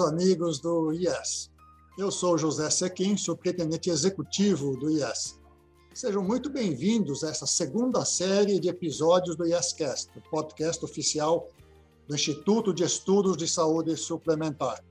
Amigos 0.00 0.60
do 0.60 0.92
IES. 0.92 1.50
Eu 1.98 2.10
sou 2.10 2.38
José 2.38 2.70
Sequim, 2.70 3.16
superintendente 3.16 3.90
executivo 3.90 4.76
do 4.76 4.90
IES. 4.90 5.38
Sejam 5.92 6.22
muito 6.22 6.48
bem-vindos 6.48 7.24
a 7.24 7.30
essa 7.30 7.46
segunda 7.46 8.04
série 8.04 8.60
de 8.60 8.68
episódios 8.68 9.36
do 9.36 9.46
IEScast, 9.46 10.10
o 10.16 10.22
podcast 10.30 10.84
oficial 10.84 11.48
do 12.06 12.14
Instituto 12.14 12.72
de 12.72 12.84
Estudos 12.84 13.36
de 13.36 13.48
Saúde 13.48 13.96
Suplementar. 13.96 14.84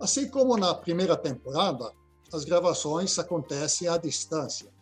Assim 0.00 0.28
como 0.28 0.56
na 0.56 0.74
primeira 0.74 1.16
temporada, 1.16 1.92
as 2.32 2.44
gravações 2.44 3.18
acontecem 3.18 3.86
à 3.86 3.96
distância. 3.96 4.72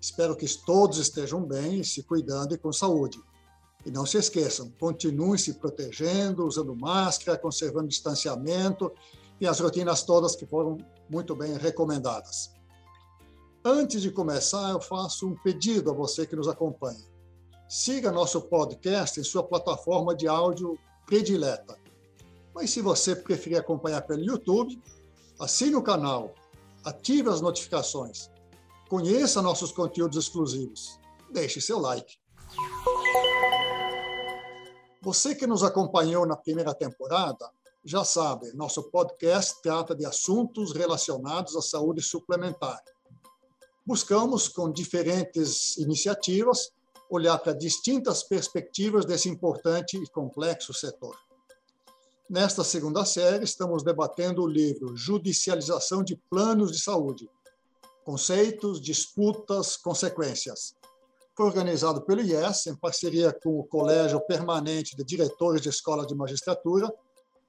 Espero 0.00 0.36
que 0.36 0.46
todos 0.64 0.98
estejam 0.98 1.42
bem, 1.42 1.82
se 1.82 2.02
cuidando 2.04 2.54
e 2.54 2.58
com 2.58 2.72
saúde. 2.72 3.18
E 3.86 3.90
não 3.92 4.04
se 4.04 4.18
esqueçam, 4.18 4.68
continuem 4.80 5.38
se 5.38 5.54
protegendo, 5.54 6.44
usando 6.44 6.74
máscara, 6.74 7.38
conservando 7.38 7.86
distanciamento 7.86 8.92
e 9.40 9.46
as 9.46 9.60
rotinas 9.60 10.02
todas 10.02 10.34
que 10.34 10.44
foram 10.44 10.76
muito 11.08 11.36
bem 11.36 11.56
recomendadas. 11.56 12.50
Antes 13.64 14.02
de 14.02 14.10
começar, 14.10 14.70
eu 14.70 14.80
faço 14.80 15.28
um 15.28 15.36
pedido 15.36 15.88
a 15.88 15.94
você 15.94 16.26
que 16.26 16.34
nos 16.34 16.48
acompanha. 16.48 16.98
Siga 17.68 18.10
nosso 18.10 18.40
podcast 18.42 19.20
em 19.20 19.24
sua 19.24 19.44
plataforma 19.44 20.16
de 20.16 20.26
áudio 20.26 20.76
predileta. 21.06 21.78
Mas 22.52 22.70
se 22.70 22.82
você 22.82 23.14
preferir 23.14 23.58
acompanhar 23.58 24.02
pelo 24.02 24.24
YouTube, 24.24 24.82
assine 25.38 25.76
o 25.76 25.82
canal, 25.82 26.34
ative 26.84 27.28
as 27.28 27.40
notificações, 27.40 28.30
conheça 28.88 29.40
nossos 29.40 29.70
conteúdos 29.70 30.18
exclusivos, 30.18 30.98
deixe 31.32 31.60
seu 31.60 31.78
like. 31.78 32.18
Você 35.06 35.36
que 35.36 35.46
nos 35.46 35.62
acompanhou 35.62 36.26
na 36.26 36.34
primeira 36.36 36.74
temporada 36.74 37.48
já 37.84 38.04
sabe, 38.04 38.52
nosso 38.54 38.90
podcast 38.90 39.62
trata 39.62 39.94
de 39.94 40.04
assuntos 40.04 40.72
relacionados 40.72 41.54
à 41.54 41.62
saúde 41.62 42.02
suplementar. 42.02 42.82
Buscamos, 43.86 44.48
com 44.48 44.68
diferentes 44.68 45.76
iniciativas, 45.76 46.72
olhar 47.08 47.38
para 47.38 47.52
distintas 47.52 48.24
perspectivas 48.24 49.04
desse 49.04 49.28
importante 49.28 49.96
e 49.96 50.08
complexo 50.08 50.74
setor. 50.74 51.16
Nesta 52.28 52.64
segunda 52.64 53.04
série, 53.04 53.44
estamos 53.44 53.84
debatendo 53.84 54.42
o 54.42 54.48
livro 54.48 54.96
Judicialização 54.96 56.02
de 56.02 56.16
Planos 56.28 56.72
de 56.72 56.80
Saúde: 56.80 57.30
Conceitos, 58.04 58.80
Disputas, 58.80 59.76
Consequências, 59.76 60.74
foi 61.36 61.46
organizado 61.46 62.00
pelo 62.00 62.22
IES, 62.22 62.66
em 62.68 62.74
parceria 62.74 63.30
com 63.30 63.60
o 63.60 63.64
Colégio 63.64 64.18
Permanente 64.20 64.96
de 64.96 65.04
Diretores 65.04 65.60
de 65.60 65.68
Escola 65.68 66.06
de 66.06 66.14
Magistratura 66.14 66.90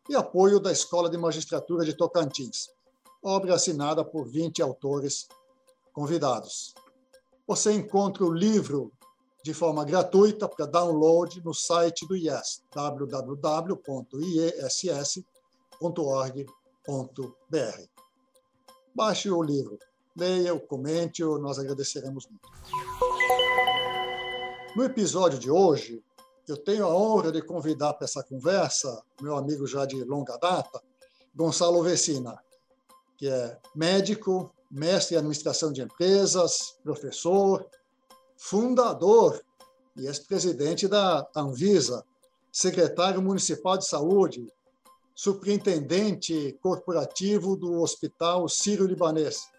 e 0.09 0.16
apoio 0.16 0.59
da 0.59 0.73
Escola 0.73 1.09
de 1.09 1.17
Magistratura 1.17 1.85
de 1.85 1.93
Tocantins. 1.93 2.69
Obra 3.23 3.55
assinada 3.55 4.03
por 4.03 4.27
20 4.27 4.61
autores 4.61 5.30
convidados. 5.93 6.75
Você 7.47 7.71
encontra 7.71 8.25
o 8.25 8.33
livro 8.33 8.91
de 9.41 9.53
forma 9.53 9.85
gratuita 9.85 10.49
para 10.49 10.65
download 10.65 11.41
no 11.41 11.53
site 11.53 12.05
do 12.05 12.17
IES, 12.17 12.63
www.iess.org.br. 12.75 13.88
Baixe 18.93 19.31
o 19.31 19.41
livro, 19.41 19.80
leia, 20.13 20.59
comente, 20.59 21.23
nós 21.23 21.58
agradeceremos 21.58 22.27
muito. 22.27 23.07
No 24.77 24.83
episódio 24.83 25.39
de 25.39 25.49
hoje, 25.49 26.04
eu 26.48 26.55
tenho 26.55 26.86
a 26.86 26.95
honra 26.95 27.32
de 27.32 27.42
convidar 27.42 27.95
para 27.95 28.05
essa 28.05 28.23
conversa 28.23 29.04
meu 29.20 29.36
amigo 29.36 29.65
já 29.65 29.88
de 29.88 30.04
longa 30.04 30.38
data, 30.38 30.80
Gonçalo 31.33 31.82
Vecina, 31.82 32.39
que 33.17 33.27
é 33.27 33.58
médico, 33.73 34.54
mestre 34.70 35.15
em 35.15 35.17
administração 35.17 35.73
de 35.73 35.82
empresas, 35.82 36.77
professor, 36.83 37.67
fundador 38.38 39.43
e 39.95 40.05
ex-presidente 40.05 40.88
da 40.88 41.27
Anvisa, 41.36 42.05
secretário 42.52 43.20
municipal 43.20 43.80
de 43.80 43.88
saúde, 43.88 44.45
superintendente 45.15 46.55
corporativo 46.61 47.55
do 47.58 47.82
Hospital 47.82 48.48
Sírio-Libanês. 48.48 49.49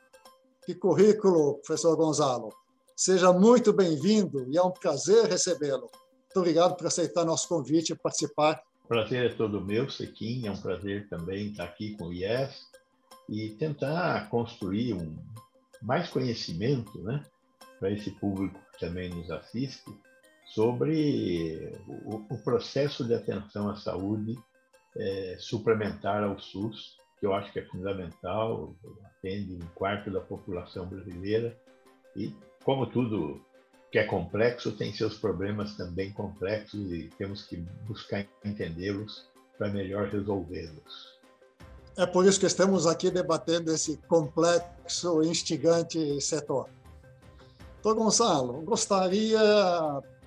Que 0.65 0.77
currículo, 0.77 1.55
professor 1.55 1.97
Gonzalo! 1.97 2.53
Seja 2.99 3.33
muito 3.33 3.73
bem-vindo 3.73 4.45
e 4.53 4.59
é 4.59 4.63
um 4.63 4.73
prazer 4.73 5.27
recebê-lo. 5.27 5.89
Muito 5.89 6.37
obrigado 6.37 6.77
por 6.77 6.89
aceitar 6.89 7.25
nosso 7.25 7.49
convite 7.49 7.93
e 7.93 7.97
participar. 7.97 8.61
O 8.87 8.89
prazer 8.89 9.31
é 9.31 9.35
todo 9.37 9.65
meu, 9.65 9.89
Sequim. 9.89 10.49
É 10.49 10.51
um 10.51 10.57
prazer 10.57 11.09
também 11.09 11.53
estar 11.53 11.63
aqui 11.63 11.97
com 11.97 12.07
o 12.07 12.13
IES 12.13 12.67
e 13.29 13.51
tentar 13.51 14.29
construir 14.31 14.95
um, 14.95 15.17
mais 15.81 16.11
conhecimento 16.11 17.01
né, 17.05 17.23
para 17.79 17.93
esse 17.93 18.11
público 18.11 18.59
que 18.73 18.81
também 18.81 19.11
nos 19.11 19.31
assiste 19.31 19.97
sobre 20.47 21.73
o, 21.87 22.17
o 22.35 22.39
processo 22.39 23.05
de 23.05 23.15
atenção 23.15 23.71
à 23.71 23.77
saúde 23.77 24.37
é, 24.97 25.37
suplementar 25.39 26.25
ao 26.25 26.37
SUS, 26.41 26.97
que 27.21 27.27
eu 27.27 27.33
acho 27.33 27.53
que 27.53 27.61
é 27.61 27.65
fundamental, 27.65 28.75
atende 29.05 29.55
um 29.55 29.69
quarto 29.77 30.11
da 30.11 30.21
população 30.21 30.85
brasileira 30.89 31.57
e 32.17 32.35
como 32.69 32.87
tudo 32.87 33.41
que 33.91 33.99
é 33.99 34.05
complexo, 34.05 34.73
tem 34.73 34.93
seus 34.93 35.17
problemas 35.17 35.75
também 35.75 36.13
complexos 36.13 36.93
e 36.93 37.09
temos 37.17 37.47
que 37.47 37.57
buscar 37.87 38.29
entendê-los 38.45 39.27
para 39.57 39.71
melhor 39.71 40.09
resolvê-los. 40.09 41.19
É 41.97 42.05
por 42.05 42.27
isso 42.27 42.39
que 42.39 42.45
estamos 42.45 42.87
aqui 42.87 43.11
debatendo 43.11 43.73
esse 43.73 43.97
complexo 44.07 45.23
e 45.23 45.29
instigante 45.29 46.21
setor. 46.21 46.69
Doutor 47.83 48.05
Gonçalo, 48.05 48.61
gostaria 48.61 49.41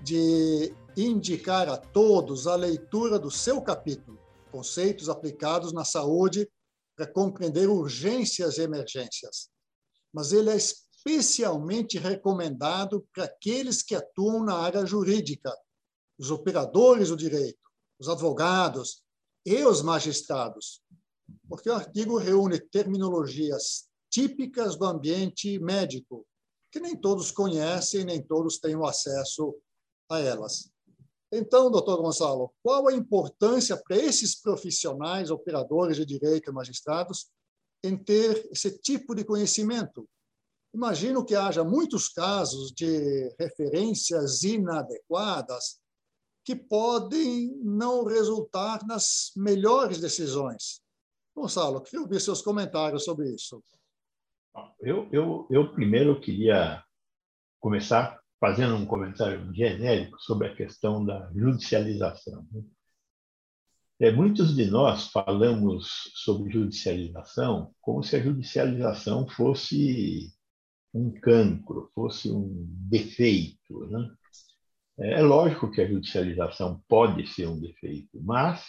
de 0.02 0.74
indicar 0.98 1.70
a 1.70 1.78
todos 1.78 2.48
a 2.48 2.56
leitura 2.56 3.20
do 3.20 3.30
seu 3.30 3.62
capítulo, 3.62 4.18
Conceitos 4.52 5.10
aplicados 5.10 5.72
na 5.72 5.86
saúde 5.86 6.50
para 6.98 7.06
compreender 7.06 7.70
urgências 7.70 8.58
e 8.58 8.64
emergências. 8.64 9.48
Mas 10.12 10.34
ele 10.34 10.50
é 10.50 10.58
especialmente 11.04 11.98
recomendado 11.98 13.08
para 13.12 13.24
aqueles 13.26 13.82
que 13.82 13.96
atuam 13.96 14.44
na 14.44 14.56
área 14.56 14.86
jurídica, 14.86 15.52
os 16.20 16.30
operadores 16.30 17.10
do 17.10 17.18
direito, 17.18 17.60
os 18.00 18.08
advogados 18.08 19.02
e 19.44 19.64
os 19.66 19.82
magistrados, 19.82 20.82
porque 21.50 21.70
o 21.70 21.74
artigo 21.74 22.18
reúne 22.18 22.60
terminologias 22.60 23.90
típicas 24.12 24.76
do 24.76 24.86
ambiente 24.86 25.58
médico, 25.58 26.26
que 26.72 26.80
nem 26.80 26.96
todos 26.96 27.32
conhecem, 27.32 28.06
nem 28.06 28.22
todos 28.22 28.60
têm 28.60 28.76
o 28.76 28.86
acesso 28.86 29.56
a 30.10 30.20
elas. 30.20 30.70
Então, 31.32 31.72
doutor 31.72 32.02
Gonçalo, 32.02 32.54
qual 32.62 32.88
a 32.88 32.94
importância 32.94 33.76
para 33.76 33.98
esses 33.98 34.40
profissionais, 34.40 35.32
operadores 35.32 35.98
de 35.98 36.06
direito 36.06 36.52
e 36.52 36.54
magistrados, 36.54 37.32
em 37.84 37.98
ter 37.98 38.48
esse 38.52 38.78
tipo 38.80 39.16
de 39.16 39.24
conhecimento? 39.24 40.08
Imagino 40.74 41.26
que 41.26 41.36
haja 41.36 41.64
muitos 41.64 42.08
casos 42.08 42.72
de 42.72 43.34
referências 43.38 44.44
inadequadas 44.44 45.80
que 46.44 46.56
podem 46.56 47.54
não 47.62 48.06
resultar 48.06 48.86
nas 48.88 49.32
melhores 49.36 50.00
decisões. 50.00 50.82
Gonçalo, 51.36 51.82
queria 51.82 52.02
ouvir 52.02 52.20
seus 52.20 52.42
comentários 52.42 53.04
sobre 53.04 53.34
isso. 53.34 53.62
Eu, 54.80 55.08
eu, 55.12 55.48
eu 55.50 55.74
primeiro 55.74 56.20
queria 56.20 56.84
começar 57.60 58.20
fazendo 58.40 58.76
um 58.76 58.86
comentário 58.86 59.54
genérico 59.54 60.20
sobre 60.20 60.48
a 60.48 60.56
questão 60.56 61.06
da 61.06 61.32
judicialização. 61.34 62.46
Né? 62.52 62.64
É, 64.00 64.12
muitos 64.12 64.56
de 64.56 64.66
nós 64.66 65.08
falamos 65.10 66.12
sobre 66.16 66.52
judicialização 66.52 67.74
como 67.80 68.02
se 68.02 68.16
a 68.16 68.20
judicialização 68.20 69.28
fosse 69.30 70.34
um 70.94 71.12
cancro, 71.12 71.90
fosse 71.94 72.32
um 72.32 72.66
defeito. 72.90 73.88
Né? 73.88 74.12
É 75.00 75.22
lógico 75.22 75.72
que 75.72 75.82
a 75.82 75.88
judicialização 75.88 76.84
pode 76.88 77.28
ser 77.28 77.48
um 77.48 77.60
defeito, 77.60 78.22
mas 78.22 78.64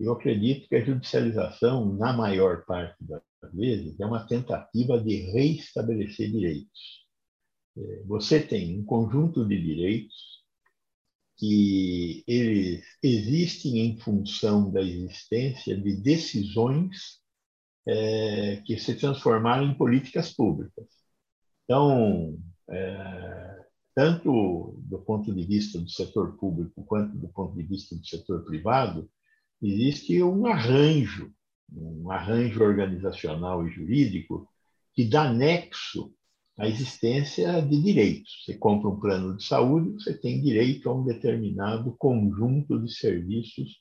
eu 0.00 0.12
acredito 0.12 0.68
que 0.68 0.76
a 0.76 0.84
judicialização, 0.84 1.94
na 1.94 2.12
maior 2.12 2.64
parte 2.64 2.96
das 3.00 3.22
vezes, 3.52 3.98
é 4.00 4.06
uma 4.06 4.26
tentativa 4.26 5.00
de 5.00 5.16
reestabelecer 5.32 6.30
direitos. 6.30 7.04
É, 7.76 8.02
você 8.04 8.40
tem 8.40 8.78
um 8.78 8.84
conjunto 8.84 9.46
de 9.46 9.60
direitos 9.60 10.44
que 11.36 12.22
eles 12.26 12.84
existem 13.02 13.80
em 13.80 13.98
função 13.98 14.70
da 14.72 14.80
existência 14.80 15.76
de 15.76 15.96
decisões 15.96 17.20
é, 17.86 18.62
que 18.64 18.78
se 18.78 18.94
transformaram 18.94 19.64
em 19.64 19.76
políticas 19.76 20.32
públicas. 20.32 20.86
Então, 21.64 22.38
é, 22.68 23.64
tanto 23.94 24.74
do 24.78 24.98
ponto 24.98 25.32
de 25.32 25.44
vista 25.44 25.78
do 25.78 25.88
setor 25.88 26.36
público 26.36 26.84
quanto 26.84 27.16
do 27.16 27.28
ponto 27.28 27.56
de 27.56 27.62
vista 27.62 27.96
do 27.96 28.06
setor 28.06 28.44
privado, 28.44 29.08
existe 29.62 30.22
um 30.22 30.46
arranjo, 30.46 31.32
um 31.72 32.10
arranjo 32.10 32.62
organizacional 32.62 33.66
e 33.66 33.70
jurídico 33.70 34.48
que 34.92 35.04
dá 35.04 35.32
nexo 35.32 36.12
à 36.58 36.68
existência 36.68 37.62
de 37.62 37.82
direitos. 37.82 38.44
Você 38.44 38.54
compra 38.54 38.88
um 38.88 39.00
plano 39.00 39.36
de 39.36 39.44
saúde, 39.44 39.92
você 39.92 40.12
tem 40.16 40.42
direito 40.42 40.88
a 40.88 40.94
um 40.94 41.04
determinado 41.04 41.94
conjunto 41.96 42.78
de 42.78 42.92
serviços 42.92 43.80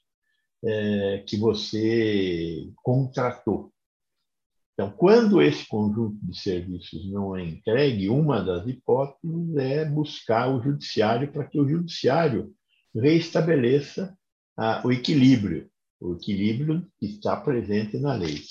é, 0.63 1.23
que 1.27 1.37
você 1.37 2.69
contratou. 2.77 3.72
Então, 4.73 4.89
quando 4.91 5.41
esse 5.41 5.67
conjunto 5.67 6.17
de 6.23 6.37
serviços 6.37 7.09
não 7.11 7.35
é 7.35 7.45
entregue, 7.45 8.09
uma 8.09 8.43
das 8.43 8.67
hipóteses 8.67 9.55
é 9.55 9.85
buscar 9.85 10.49
o 10.49 10.61
judiciário 10.61 11.31
para 11.31 11.45
que 11.45 11.59
o 11.59 11.69
judiciário 11.69 12.53
reestabeleça 12.93 14.17
ah, 14.57 14.81
o 14.83 14.91
equilíbrio, 14.91 15.69
o 15.99 16.15
equilíbrio 16.15 16.87
que 16.99 17.05
está 17.05 17.37
presente 17.37 17.99
na 17.99 18.15
lei. 18.15 18.41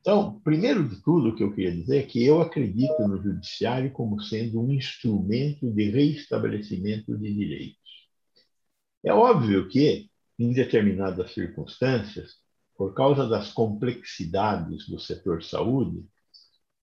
Então, 0.00 0.40
primeiro 0.40 0.88
de 0.88 1.00
tudo, 1.00 1.28
o 1.28 1.36
que 1.36 1.44
eu 1.44 1.52
queria 1.52 1.72
dizer 1.72 1.98
é 1.98 2.06
que 2.06 2.24
eu 2.24 2.40
acredito 2.40 3.06
no 3.06 3.22
judiciário 3.22 3.90
como 3.92 4.20
sendo 4.20 4.60
um 4.60 4.72
instrumento 4.72 5.70
de 5.72 5.90
reestabelecimento 5.90 7.16
de 7.16 7.34
direitos. 7.34 7.78
É 9.04 9.12
óbvio 9.12 9.68
que, 9.68 10.08
em 10.38 10.52
determinadas 10.52 11.32
circunstâncias, 11.32 12.36
por 12.76 12.94
causa 12.94 13.28
das 13.28 13.52
complexidades 13.52 14.88
do 14.88 14.98
setor 14.98 15.42
saúde, 15.42 16.04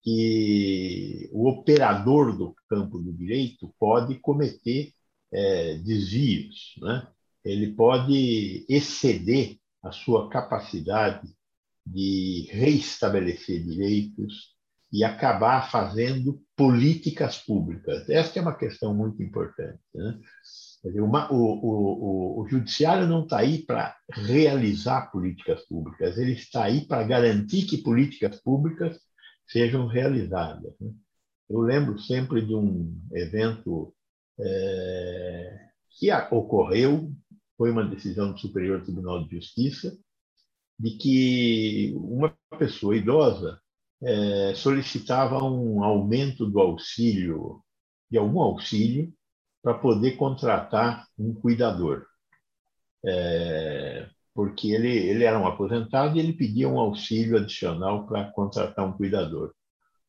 que 0.01 1.29
o 1.33 1.49
operador 1.49 2.37
do 2.37 2.55
campo 2.69 2.99
do 2.99 3.13
direito 3.13 3.73
pode 3.77 4.15
cometer 4.19 4.93
é, 5.31 5.75
desvios, 5.75 6.75
né? 6.77 7.07
ele 7.43 7.73
pode 7.73 8.65
exceder 8.69 9.57
a 9.83 9.91
sua 9.91 10.29
capacidade 10.29 11.27
de 11.85 12.47
reestabelecer 12.51 13.63
direitos 13.63 14.55
e 14.91 15.03
acabar 15.03 15.69
fazendo 15.69 16.41
políticas 16.55 17.37
públicas. 17.37 18.09
Essa 18.09 18.39
é 18.39 18.41
uma 18.41 18.55
questão 18.55 18.93
muito 18.93 19.21
importante. 19.21 19.79
Né? 19.93 20.19
Uma, 20.95 21.31
o, 21.31 21.37
o, 21.37 22.41
o, 22.41 22.47
judiciário 22.47 23.05
não 23.05 23.23
está 23.23 23.39
aí 23.39 23.63
para 23.65 23.95
realizar 24.11 25.11
políticas 25.11 25.65
públicas, 25.65 26.17
ele 26.17 26.33
está 26.33 26.63
aí 26.63 26.85
para 26.85 27.03
garantir 27.03 27.65
que 27.65 27.83
políticas 27.83 28.41
públicas 28.41 28.99
sejam 29.47 29.87
realizadas. 29.87 30.73
Né? 30.79 30.91
Eu 31.49 31.59
lembro 31.59 31.99
sempre 31.99 32.45
de 32.45 32.55
um 32.55 32.97
evento 33.11 33.93
é, 34.39 35.69
que 35.99 36.11
ocorreu, 36.31 37.11
foi 37.57 37.71
uma 37.71 37.85
decisão 37.85 38.31
do 38.31 38.39
Superior 38.39 38.81
Tribunal 38.81 39.27
de 39.27 39.35
Justiça, 39.35 39.97
de 40.79 40.91
que 40.91 41.93
uma 41.95 42.33
pessoa 42.57 42.95
idosa 42.95 43.59
é, 44.01 44.53
solicitava 44.55 45.43
um 45.43 45.83
aumento 45.83 46.45
do 46.45 46.59
auxílio, 46.59 47.61
de 48.09 48.17
algum 48.17 48.41
auxílio, 48.41 49.13
para 49.61 49.73
poder 49.73 50.15
contratar 50.15 51.05
um 51.17 51.33
cuidador. 51.33 52.05
É, 53.05 54.09
porque 54.33 54.71
ele, 54.71 54.95
ele 54.95 55.23
era 55.23 55.37
um 55.37 55.47
aposentado 55.47 56.15
e 56.15 56.19
ele 56.19 56.33
pedia 56.33 56.69
um 56.69 56.79
auxílio 56.79 57.37
adicional 57.37 58.07
para 58.07 58.31
contratar 58.31 58.87
um 58.87 58.93
cuidador. 58.93 59.53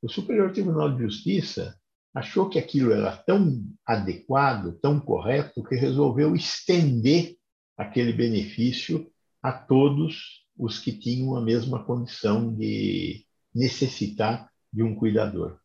O 0.03 0.09
Superior 0.09 0.53
Tribunal 0.53 0.95
de 0.95 1.03
Justiça 1.03 1.77
achou 2.15 2.49
que 2.49 2.59
aquilo 2.59 2.93
era 2.93 3.17
tão 3.17 3.63
adequado, 3.87 4.79
tão 4.81 4.99
correto, 5.01 5.63
que 5.65 5.75
resolveu 5.75 6.35
estender 6.35 7.37
aquele 7.77 8.13
benefício 8.13 9.11
a 9.43 9.53
todos 9.53 10.45
os 10.57 10.79
que 10.79 10.93
tinham 10.93 11.37
a 11.37 11.41
mesma 11.41 11.85
condição 11.85 12.55
de 12.55 13.25
necessitar 13.55 14.51
de 14.73 14.83
um 14.83 14.95
cuidador. 14.95 15.59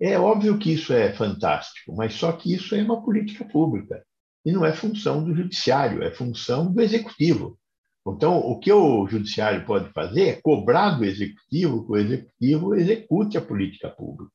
É 0.00 0.18
óbvio 0.18 0.58
que 0.58 0.72
isso 0.72 0.92
é 0.92 1.12
fantástico, 1.12 1.94
mas 1.94 2.14
só 2.14 2.32
que 2.32 2.52
isso 2.54 2.74
é 2.74 2.82
uma 2.82 3.02
política 3.02 3.44
pública 3.44 4.04
e 4.44 4.50
não 4.50 4.64
é 4.64 4.72
função 4.72 5.22
do 5.22 5.34
judiciário, 5.34 6.02
é 6.02 6.10
função 6.10 6.72
do 6.72 6.80
executivo. 6.80 7.58
Então, 8.06 8.38
o 8.38 8.58
que 8.58 8.72
o 8.72 9.06
judiciário 9.06 9.66
pode 9.66 9.92
fazer 9.92 10.28
é 10.28 10.40
cobrar 10.40 10.92
do 10.92 11.04
executivo 11.04 11.84
que 11.84 11.92
o 11.92 11.96
executivo 11.96 12.74
execute 12.74 13.36
a 13.36 13.42
política 13.42 13.90
pública. 13.90 14.32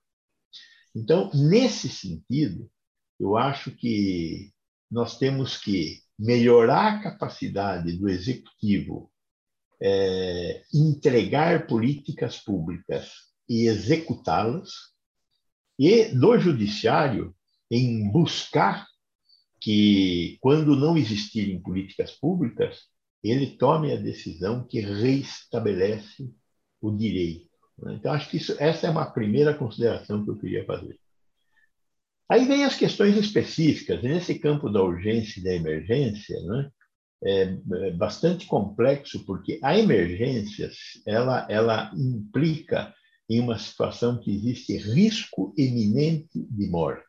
Então, 0.96 1.31
nesse 1.34 1.90
sentido, 1.90 2.69
eu 3.19 3.36
acho 3.36 3.72
que 3.72 4.52
nós 4.90 5.18
temos 5.18 5.57
que 5.57 6.00
melhorar 6.18 6.94
a 6.94 7.04
capacidade 7.04 7.98
do 7.98 8.07
executivo 8.07 9.12
é, 9.81 10.63
entregar 10.74 11.68
políticas 11.68 12.38
públicas 12.38 13.12
e 13.48 13.68
executá-las, 13.68 14.72
e 15.77 16.06
do 16.06 16.38
judiciário 16.39 17.36
em 17.69 18.10
buscar 18.12 18.88
que, 19.60 20.38
quando 20.42 20.75
não 20.75 20.98
existirem 20.98 21.62
políticas 21.62 22.12
públicas, 22.12 22.83
ele 23.24 23.57
tome 23.57 23.92
a 23.92 23.98
decisão 23.98 24.66
que 24.66 24.80
reestabelece 24.80 26.31
o 26.80 26.92
direito. 26.92 27.50
Né? 27.80 27.95
Então, 27.95 28.13
acho 28.13 28.30
que 28.30 28.38
isso, 28.38 28.56
essa 28.60 28.88
é 28.88 28.89
uma 28.89 29.06
primeira 29.06 29.54
consideração 29.54 30.24
que 30.24 30.31
eu 30.31 30.38
queria 30.38 30.66
fazer. 30.66 31.00
Aí 32.30 32.45
vem 32.45 32.63
as 32.63 32.75
questões 32.75 33.16
específicas. 33.18 34.01
Nesse 34.01 34.39
campo 34.39 34.69
da 34.69 34.81
urgência 34.81 35.39
e 35.39 35.44
da 35.44 35.54
emergência, 35.54 36.39
né, 36.44 36.71
é, 37.23 37.57
é 37.88 37.91
bastante 37.91 38.45
complexo, 38.45 39.25
porque 39.25 39.59
a 39.63 39.77
emergência 39.77 40.69
ela, 41.06 41.47
ela 41.50 41.91
implica 41.95 42.94
em 43.29 43.39
uma 43.39 43.57
situação 43.57 44.19
que 44.19 44.31
existe 44.31 44.77
risco 44.77 45.53
iminente 45.57 46.45
de 46.50 46.69
morte. 46.69 47.06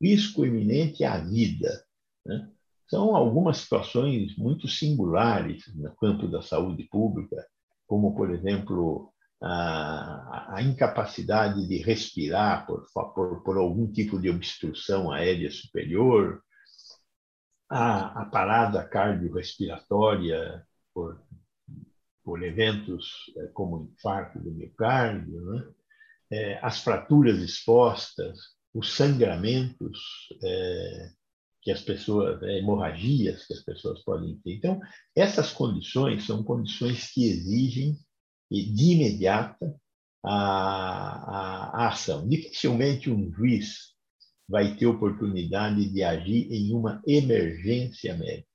Risco 0.00 0.44
iminente 0.44 1.04
à 1.04 1.18
vida. 1.18 1.84
Né? 2.26 2.48
São 2.88 3.14
algumas 3.14 3.58
situações 3.58 4.36
muito 4.36 4.68
singulares 4.68 5.62
no 5.74 5.94
campo 5.96 6.26
da 6.26 6.42
saúde 6.42 6.84
pública, 6.84 7.46
como, 7.86 8.14
por 8.14 8.30
exemplo, 8.30 9.12
a, 9.42 10.56
a 10.56 10.62
incapacidade 10.62 11.66
de 11.66 11.78
respirar 11.78 12.66
por, 12.66 12.84
por, 13.14 13.42
por, 13.42 13.56
algum 13.56 13.90
tipo 13.90 14.20
de 14.20 14.28
obstrução 14.28 15.10
aérea 15.10 15.50
superior, 15.50 16.42
a, 17.70 18.22
a 18.22 18.24
parada 18.24 18.84
cardiorrespiratória 18.84 20.66
por, 20.92 21.22
por 22.24 22.42
eventos 22.42 23.32
é, 23.36 23.46
como 23.48 23.92
infarto 23.92 24.40
do 24.40 24.50
miocárdio, 24.50 25.40
né? 25.40 25.64
é, 26.32 26.58
as 26.62 26.80
fraturas 26.80 27.38
expostas, 27.40 28.38
os 28.74 28.92
sangramentos 28.92 29.98
é, 30.42 31.10
que 31.62 31.70
as 31.70 31.80
pessoas, 31.82 32.42
é, 32.42 32.58
hemorragias 32.58 33.46
que 33.46 33.54
as 33.54 33.60
pessoas 33.60 34.02
podem 34.02 34.36
ter. 34.40 34.54
Então, 34.54 34.80
essas 35.14 35.52
condições 35.52 36.26
são 36.26 36.42
condições 36.42 37.12
que 37.12 37.24
exigem 37.24 37.96
de 38.50 38.92
imediata 38.94 39.76
a, 40.24 40.34
a, 40.34 41.84
a 41.84 41.88
ação. 41.88 42.28
Dificilmente 42.28 43.08
um 43.08 43.32
juiz 43.32 43.94
vai 44.50 44.76
ter 44.76 44.86
oportunidade 44.86 45.88
de 45.88 46.02
agir 46.02 46.52
em 46.52 46.74
uma 46.74 47.00
emergência 47.06 48.16
médica. 48.16 48.48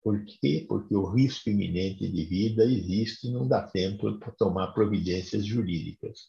Por 0.00 0.24
quê? 0.24 0.64
Porque 0.68 0.94
o 0.94 1.10
risco 1.10 1.50
iminente 1.50 2.08
de 2.08 2.24
vida 2.26 2.64
existe 2.64 3.26
e 3.26 3.32
não 3.32 3.48
dá 3.48 3.66
tempo 3.66 4.20
para 4.20 4.30
tomar 4.38 4.68
providências 4.68 5.44
jurídicas. 5.44 6.20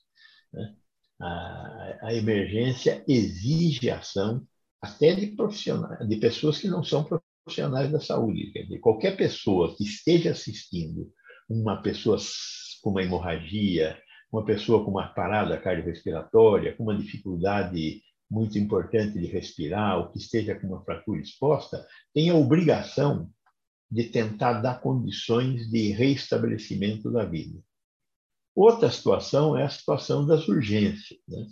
Né? 0.52 0.76
A, 1.22 1.98
a, 2.08 2.14
emergência 2.16 3.04
exige 3.08 3.92
ação 3.92 4.44
até 4.82 5.14
de 5.14 5.28
profissionais, 5.28 6.08
de 6.08 6.16
pessoas 6.18 6.58
que 6.58 6.68
não 6.68 6.84
são 6.84 7.04
profissionais 7.04 7.92
da 7.92 8.00
saúde. 8.00 8.52
Quer 8.52 8.64
dizer, 8.64 8.80
qualquer 8.80 9.16
pessoa 9.16 9.76
que 9.76 9.84
esteja 9.84 10.32
assistindo 10.32 11.12
uma 11.48 11.84
pessoa 11.84 12.18
com 12.82 12.90
uma 12.90 13.04
hemorragia, 13.04 13.96
uma 14.32 14.44
pessoa 14.44 14.84
com 14.84 14.90
uma 14.90 15.08
parada 15.08 15.56
cardiorrespiratória, 15.60 16.76
com 16.76 16.84
uma 16.84 16.98
dificuldade 16.98 18.02
muito 18.30 18.58
importante 18.58 19.20
de 19.20 19.26
respirar, 19.28 19.98
ou 19.98 20.12
que 20.12 20.18
esteja 20.18 20.60
com 20.60 20.68
uma 20.68 20.84
fratura 20.84 21.22
exposta, 21.22 21.86
tem 22.14 22.30
a 22.30 22.36
obrigação 22.36 23.32
de 23.90 24.04
tentar 24.04 24.62
dar 24.62 24.82
condições 24.82 25.70
de 25.70 25.92
reestabelecimento 25.92 27.10
da 27.12 27.24
vida. 27.24 27.60
Outra 28.54 28.92
situação 28.92 29.58
é 29.58 29.64
a 29.64 29.70
situação 29.70 30.26
das 30.26 30.48
urgências. 30.48 31.20
Né? 31.28 31.48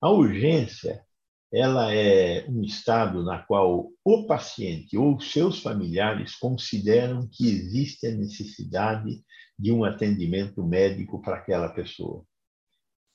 A 0.00 0.10
urgência 0.10 1.04
ela 1.52 1.94
é 1.94 2.44
um 2.48 2.62
estado 2.62 3.22
na 3.22 3.38
qual 3.38 3.88
o 4.04 4.26
paciente 4.26 4.96
ou 4.96 5.20
seus 5.20 5.62
familiares 5.62 6.34
consideram 6.34 7.28
que 7.30 7.46
existe 7.46 8.08
a 8.08 8.10
necessidade 8.10 9.22
de 9.56 9.70
um 9.70 9.84
atendimento 9.84 10.66
médico 10.66 11.22
para 11.22 11.36
aquela 11.36 11.68
pessoa. 11.68 12.24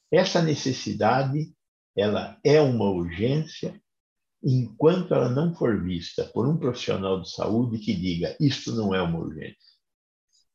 Essa 0.10 0.42
necessidade, 0.42 1.54
ela 1.96 2.38
é 2.44 2.62
uma 2.62 2.90
urgência 2.90 3.80
enquanto 4.44 5.14
ela 5.14 5.30
não 5.30 5.54
for 5.54 5.84
vista 5.84 6.24
por 6.26 6.48
um 6.48 6.58
profissional 6.58 7.22
de 7.22 7.32
saúde 7.32 7.80
que 7.80 7.94
diga 7.94 8.36
isto 8.40 8.74
não 8.74 8.96
é 8.96 9.02
uma 9.02 9.20
urgência. 9.20 9.58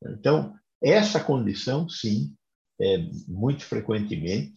Então, 0.03 0.55
essa 0.83 1.23
condição, 1.23 1.89
sim, 1.89 2.35
é, 2.81 2.99
muito 3.29 3.65
frequentemente, 3.65 4.55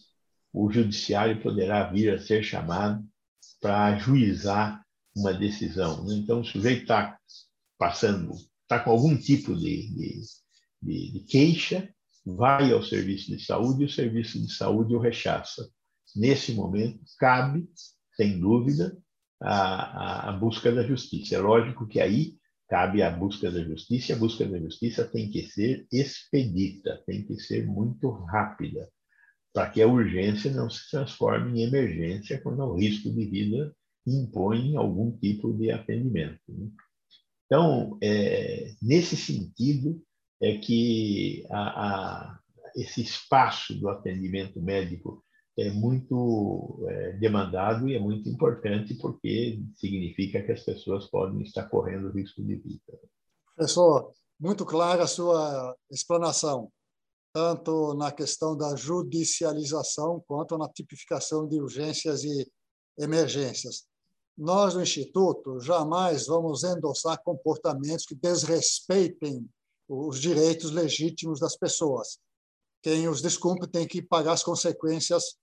o 0.51 0.71
judiciário 0.71 1.41
poderá 1.41 1.89
vir 1.89 2.13
a 2.13 2.19
ser 2.19 2.43
chamado 2.43 3.05
para 3.61 3.85
ajuizar 3.85 4.83
uma 5.15 5.33
decisão. 5.33 6.03
Né? 6.05 6.15
Então, 6.15 6.41
o 6.41 6.45
sujeito 6.45 6.83
está 6.83 7.17
passando, 7.77 8.33
está 8.61 8.79
com 8.79 8.91
algum 8.91 9.15
tipo 9.17 9.55
de, 9.55 9.89
de, 9.93 10.21
de, 10.81 11.11
de, 11.13 11.19
queixa, 11.21 11.89
vai 12.25 12.71
ao 12.71 12.83
serviço 12.83 13.35
de 13.35 13.43
saúde 13.43 13.83
e 13.83 13.85
o 13.85 13.89
serviço 13.89 14.39
de 14.39 14.51
saúde 14.51 14.95
o 14.95 14.99
rechaça. 14.99 15.69
Nesse 16.17 16.53
momento, 16.53 16.99
cabe, 17.19 17.69
sem 18.15 18.39
dúvida, 18.39 18.97
a, 19.41 19.53
a, 19.53 20.29
a 20.29 20.31
busca 20.33 20.71
da 20.71 20.83
justiça. 20.83 21.35
É 21.35 21.39
lógico 21.39 21.87
que 21.87 21.99
aí 21.99 22.35
cabe 22.67 23.01
a 23.01 23.09
busca 23.09 23.49
da 23.49 23.63
justiça, 23.63 24.11
e 24.11 24.15
a 24.15 24.17
busca 24.17 24.45
da 24.45 24.59
justiça 24.59 25.05
tem 25.05 25.29
que 25.29 25.47
ser 25.47 25.87
expedita, 25.91 27.01
tem 27.05 27.23
que 27.23 27.39
ser 27.39 27.65
muito 27.65 28.09
rápida, 28.09 28.89
para 29.53 29.69
que 29.69 29.81
a 29.81 29.87
urgência 29.87 30.51
não 30.51 30.69
se 30.69 30.89
transforme 30.89 31.61
em 31.61 31.63
emergência 31.63 32.41
quando 32.41 32.59
o 32.63 32.75
risco 32.75 33.09
de 33.09 33.25
vida 33.25 33.73
impõe 34.05 34.75
algum 34.75 35.17
tipo 35.17 35.53
de 35.53 35.71
atendimento. 35.71 36.41
Né? 36.49 36.69
Então, 37.45 37.97
é, 38.03 38.73
nesse 38.81 39.15
sentido, 39.15 40.01
é 40.41 40.57
que 40.57 41.45
a, 41.49 41.59
a, 41.59 42.39
esse 42.75 43.01
espaço 43.01 43.73
do 43.79 43.89
atendimento 43.89 44.61
médico 44.61 45.23
é 45.57 45.71
muito 45.71 46.85
é, 46.87 47.13
demandado 47.13 47.89
e 47.89 47.95
é 47.95 47.99
muito 47.99 48.29
importante 48.29 48.93
porque 48.95 49.59
significa 49.75 50.41
que 50.43 50.51
as 50.51 50.63
pessoas 50.63 51.07
podem 51.07 51.41
estar 51.41 51.67
correndo 51.67 52.11
risco 52.11 52.43
de 52.43 52.55
vida. 52.55 52.99
Professor, 53.55 54.13
muito 54.39 54.63
clara 54.63 55.03
a 55.03 55.07
sua 55.07 55.75
explanação, 55.89 56.71
tanto 57.33 57.95
na 57.95 58.11
questão 58.11 58.55
da 58.55 58.75
judicialização 58.75 60.23
quanto 60.27 60.57
na 60.59 60.69
tipificação 60.69 61.47
de 61.47 61.59
urgências 61.59 62.23
e 62.23 62.51
emergências. 62.99 63.87
Nós, 64.37 64.75
no 64.75 64.83
Instituto, 64.83 65.59
jamais 65.59 66.27
vamos 66.27 66.63
endossar 66.63 67.19
comportamentos 67.23 68.05
que 68.05 68.13
desrespeitem 68.13 69.49
os 69.89 70.19
direitos 70.19 70.69
legítimos 70.69 71.39
das 71.39 71.57
pessoas. 71.57 72.19
Quem 72.83 73.07
os 73.07 73.23
descumpre 73.23 73.67
tem 73.67 73.87
que 73.87 74.03
pagar 74.03 74.33
as 74.33 74.43
consequências 74.43 75.35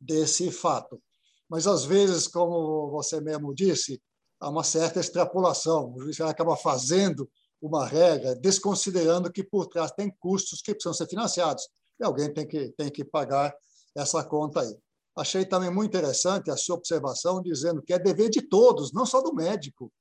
desse 0.00 0.50
fato. 0.50 1.00
Mas, 1.48 1.66
às 1.66 1.84
vezes, 1.84 2.26
como 2.26 2.90
você 2.90 3.20
mesmo 3.20 3.54
disse, 3.54 4.00
há 4.40 4.48
uma 4.48 4.64
certa 4.64 5.00
extrapolação. 5.00 5.92
O 5.94 6.00
juiz 6.00 6.20
acaba 6.20 6.56
fazendo 6.56 7.28
uma 7.60 7.86
regra, 7.86 8.34
desconsiderando 8.34 9.30
que 9.30 9.44
por 9.44 9.66
trás 9.66 9.90
tem 9.92 10.10
custos 10.18 10.62
que 10.62 10.72
precisam 10.72 10.94
ser 10.94 11.06
financiados. 11.06 11.68
E 12.00 12.04
alguém 12.04 12.32
tem 12.32 12.46
que, 12.46 12.70
tem 12.70 12.90
que 12.90 13.04
pagar 13.04 13.54
essa 13.94 14.24
conta 14.24 14.62
aí. 14.62 14.78
Achei 15.16 15.44
também 15.44 15.70
muito 15.70 15.90
interessante 15.90 16.50
a 16.50 16.56
sua 16.56 16.76
observação, 16.76 17.42
dizendo 17.42 17.82
que 17.82 17.92
é 17.92 17.98
dever 17.98 18.30
de 18.30 18.40
todos, 18.40 18.92
não 18.92 19.04
só 19.04 19.20
do 19.20 19.34
médico, 19.34 19.92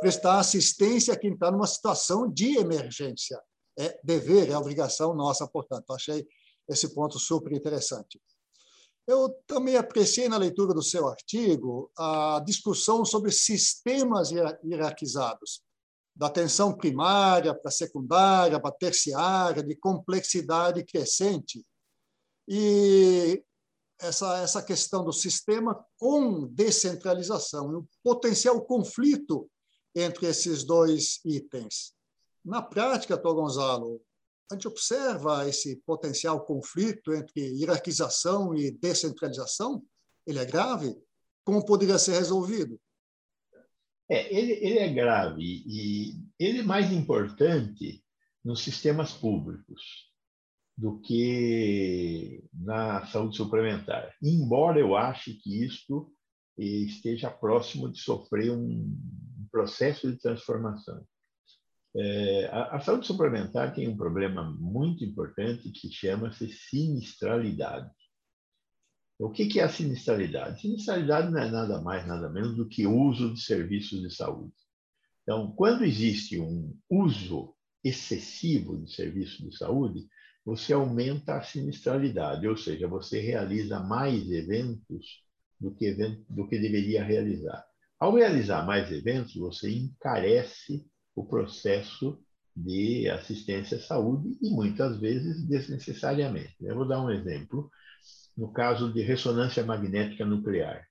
prestar 0.00 0.38
assistência 0.38 1.14
a 1.14 1.16
quem 1.16 1.32
está 1.32 1.50
numa 1.50 1.66
situação 1.66 2.30
de 2.30 2.58
emergência. 2.58 3.40
É 3.78 3.98
dever, 4.04 4.50
é 4.50 4.58
obrigação 4.58 5.14
nossa, 5.14 5.46
portanto. 5.46 5.90
Achei 5.92 6.26
esse 6.68 6.94
ponto 6.94 7.18
super 7.18 7.52
interessante. 7.52 8.20
Eu 9.06 9.30
também 9.46 9.76
apreciei 9.76 10.28
na 10.28 10.36
leitura 10.36 10.74
do 10.74 10.82
seu 10.82 11.06
artigo 11.06 11.90
a 11.96 12.42
discussão 12.44 13.04
sobre 13.04 13.30
sistemas 13.30 14.30
hierarquizados, 14.30 15.62
da 16.14 16.26
atenção 16.26 16.76
primária 16.76 17.54
para 17.54 17.70
secundária, 17.70 18.58
para 18.58 18.72
terciária, 18.72 19.62
de 19.62 19.76
complexidade 19.76 20.84
crescente. 20.84 21.64
E 22.48 23.44
essa, 24.00 24.38
essa 24.38 24.62
questão 24.62 25.04
do 25.04 25.12
sistema 25.12 25.84
com 25.96 26.46
descentralização 26.48 27.78
o 27.78 27.88
potencial 28.02 28.60
conflito 28.62 29.48
entre 29.94 30.26
esses 30.26 30.64
dois 30.64 31.20
itens. 31.24 31.94
Na 32.44 32.60
prática, 32.60 33.16
Tô 33.16 33.34
Gonzalo, 33.34 34.00
a 34.50 34.54
gente 34.54 34.68
observa 34.68 35.48
esse 35.48 35.76
potencial 35.84 36.44
conflito 36.44 37.12
entre 37.12 37.40
hierarquização 37.58 38.54
e 38.54 38.70
descentralização? 38.70 39.82
Ele 40.26 40.38
é 40.38 40.44
grave? 40.44 40.96
Como 41.44 41.64
poderia 41.64 41.98
ser 41.98 42.12
resolvido? 42.12 42.80
É, 44.08 44.32
ele, 44.32 44.52
ele 44.52 44.78
é 44.78 44.92
grave 44.92 45.42
e 45.42 46.14
ele 46.38 46.60
é 46.60 46.62
mais 46.62 46.92
importante 46.92 48.04
nos 48.44 48.62
sistemas 48.62 49.12
públicos 49.12 50.12
do 50.76 51.00
que 51.00 52.44
na 52.52 53.04
saúde 53.06 53.36
suplementar. 53.36 54.14
Embora 54.22 54.78
eu 54.78 54.94
ache 54.94 55.34
que 55.34 55.64
isto 55.64 56.12
esteja 56.56 57.30
próximo 57.30 57.90
de 57.90 57.98
sofrer 57.98 58.52
um 58.52 58.96
processo 59.50 60.10
de 60.10 60.18
transformação. 60.18 61.04
É, 61.98 62.46
a, 62.52 62.76
a, 62.76 62.80
saúde 62.80 63.06
suplementar 63.06 63.74
tem 63.74 63.88
um 63.88 63.96
problema 63.96 64.44
muito 64.60 65.02
importante 65.02 65.70
que 65.70 65.90
chama-se 65.90 66.48
sinistralidade. 66.52 67.90
O 69.18 69.30
que, 69.30 69.46
que 69.46 69.60
é 69.60 69.64
a 69.64 69.68
sinistralidade? 69.68 70.60
Sinistralidade 70.60 71.30
não 71.30 71.40
é 71.40 71.50
nada 71.50 71.80
mais, 71.80 72.06
nada 72.06 72.28
menos 72.28 72.54
do 72.54 72.68
que 72.68 72.86
uso 72.86 73.32
de 73.32 73.40
serviços 73.40 74.02
de 74.02 74.14
saúde. 74.14 74.52
Então, 75.22 75.52
quando 75.56 75.84
existe 75.84 76.38
um 76.38 76.76
uso 76.90 77.54
excessivo 77.82 78.76
de 78.76 78.92
serviços 78.92 79.38
de 79.38 79.56
saúde, 79.56 80.06
você 80.44 80.74
aumenta 80.74 81.36
a 81.36 81.42
sinistralidade, 81.42 82.46
ou 82.46 82.56
seja, 82.58 82.86
você 82.86 83.20
realiza 83.20 83.80
mais 83.80 84.30
eventos 84.30 85.24
do 85.58 85.74
que, 85.74 85.94
do 86.28 86.46
que 86.46 86.58
deveria 86.58 87.02
realizar. 87.02 87.64
Ao 87.98 88.14
realizar 88.14 88.66
mais 88.66 88.92
eventos, 88.92 89.34
você 89.34 89.70
encarece 89.72 90.86
o 91.16 91.24
processo 91.24 92.22
de 92.54 93.08
assistência 93.08 93.78
à 93.78 93.80
saúde 93.80 94.38
e 94.40 94.50
muitas 94.50 95.00
vezes 95.00 95.42
desnecessariamente. 95.46 96.54
Eu 96.60 96.76
vou 96.76 96.86
dar 96.86 97.02
um 97.02 97.10
exemplo 97.10 97.70
no 98.36 98.52
caso 98.52 98.92
de 98.92 99.02
ressonância 99.02 99.64
magnética 99.64 100.24
nuclear. 100.24 100.86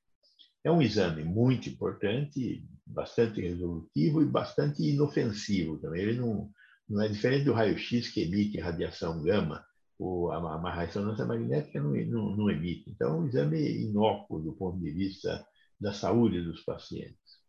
É 0.63 0.71
um 0.71 0.81
exame 0.81 1.23
muito 1.23 1.69
importante, 1.69 2.65
bastante 2.85 3.39
resolutivo 3.39 4.21
e 4.21 4.25
bastante 4.25 4.81
inofensivo 4.83 5.77
também. 5.77 6.01
Ele 6.01 6.19
não, 6.19 6.49
não 6.89 7.01
é 7.01 7.07
diferente 7.07 7.45
do 7.45 7.53
raio-x 7.53 8.09
que 8.09 8.23
emite 8.23 8.59
radiação 8.59 9.21
gama, 9.21 9.63
ou 9.97 10.31
a, 10.31 10.37
a 10.37 10.73
ressonância 10.73 11.25
magnética 11.25 11.79
não, 11.79 11.91
não, 11.91 12.35
não 12.35 12.49
emite. 12.49 12.89
Então, 12.89 13.09
é 13.09 13.13
um 13.13 13.27
exame 13.27 13.83
inócuo 13.83 14.41
do 14.41 14.53
ponto 14.53 14.79
de 14.79 14.91
vista 14.91 15.45
da 15.79 15.93
saúde 15.93 16.41
dos 16.41 16.63
pacientes. 16.63 17.44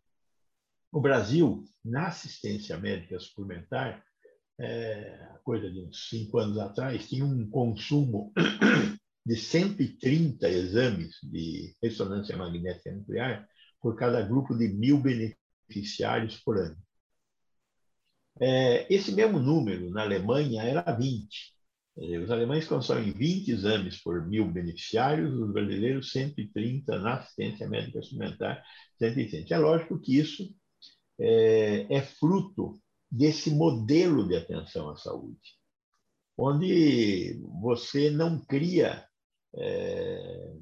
O 0.97 1.01
Brasil, 1.03 1.63
na 1.85 2.07
assistência 2.07 2.79
médica 2.79 3.21
suplementar, 3.21 4.03
é, 4.59 5.29
coisa 5.45 5.71
de 5.71 5.79
uns 5.83 6.09
cinco 6.09 6.39
anos 6.39 6.57
atrás, 6.57 7.07
tinha 7.07 7.23
um 7.23 7.47
consumo 7.51 8.33
de 9.27 9.37
130 9.37 10.49
exames 10.49 11.17
de 11.23 11.77
ressonância 11.83 12.35
magnética 12.35 12.93
nuclear 12.93 13.47
por 13.79 13.95
cada 13.95 14.23
grupo 14.23 14.57
de 14.57 14.69
mil 14.69 14.99
beneficiários 14.99 16.39
por 16.39 16.57
ano. 16.57 16.79
É, 18.41 18.91
esse 18.91 19.13
mesmo 19.13 19.39
número 19.39 19.91
na 19.91 20.01
Alemanha 20.01 20.63
era 20.63 20.81
20. 20.97 21.29
Os 22.25 22.31
alemães 22.31 22.67
consomem 22.67 23.13
20 23.13 23.51
exames 23.51 24.03
por 24.03 24.27
mil 24.27 24.51
beneficiários, 24.51 25.35
os 25.35 25.53
brasileiros 25.53 26.11
130 26.11 26.99
na 27.01 27.17
assistência 27.17 27.69
médica 27.69 28.01
suplementar, 28.01 28.65
130. 28.99 29.53
É 29.53 29.59
lógico 29.59 30.01
que 30.01 30.17
isso 30.17 30.57
é, 31.19 31.87
é 31.95 32.03
fruto 32.03 32.81
desse 33.11 33.51
modelo 33.51 34.27
de 34.27 34.37
atenção 34.37 34.91
à 34.91 34.97
saúde, 34.97 35.57
onde 36.37 37.41
você 37.61 38.11
não 38.11 38.45
cria 38.45 39.07
é, 39.55 40.53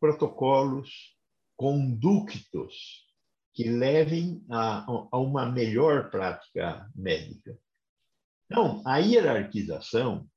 protocolos, 0.00 1.14
conductos 1.56 3.04
que 3.52 3.64
levem 3.64 4.44
a, 4.50 4.84
a, 5.12 5.18
uma 5.18 5.46
melhor 5.46 6.10
prática 6.10 6.90
médica. 6.94 7.56
Então, 8.46 8.82
a 8.84 8.98
hierarquização, 8.98 10.28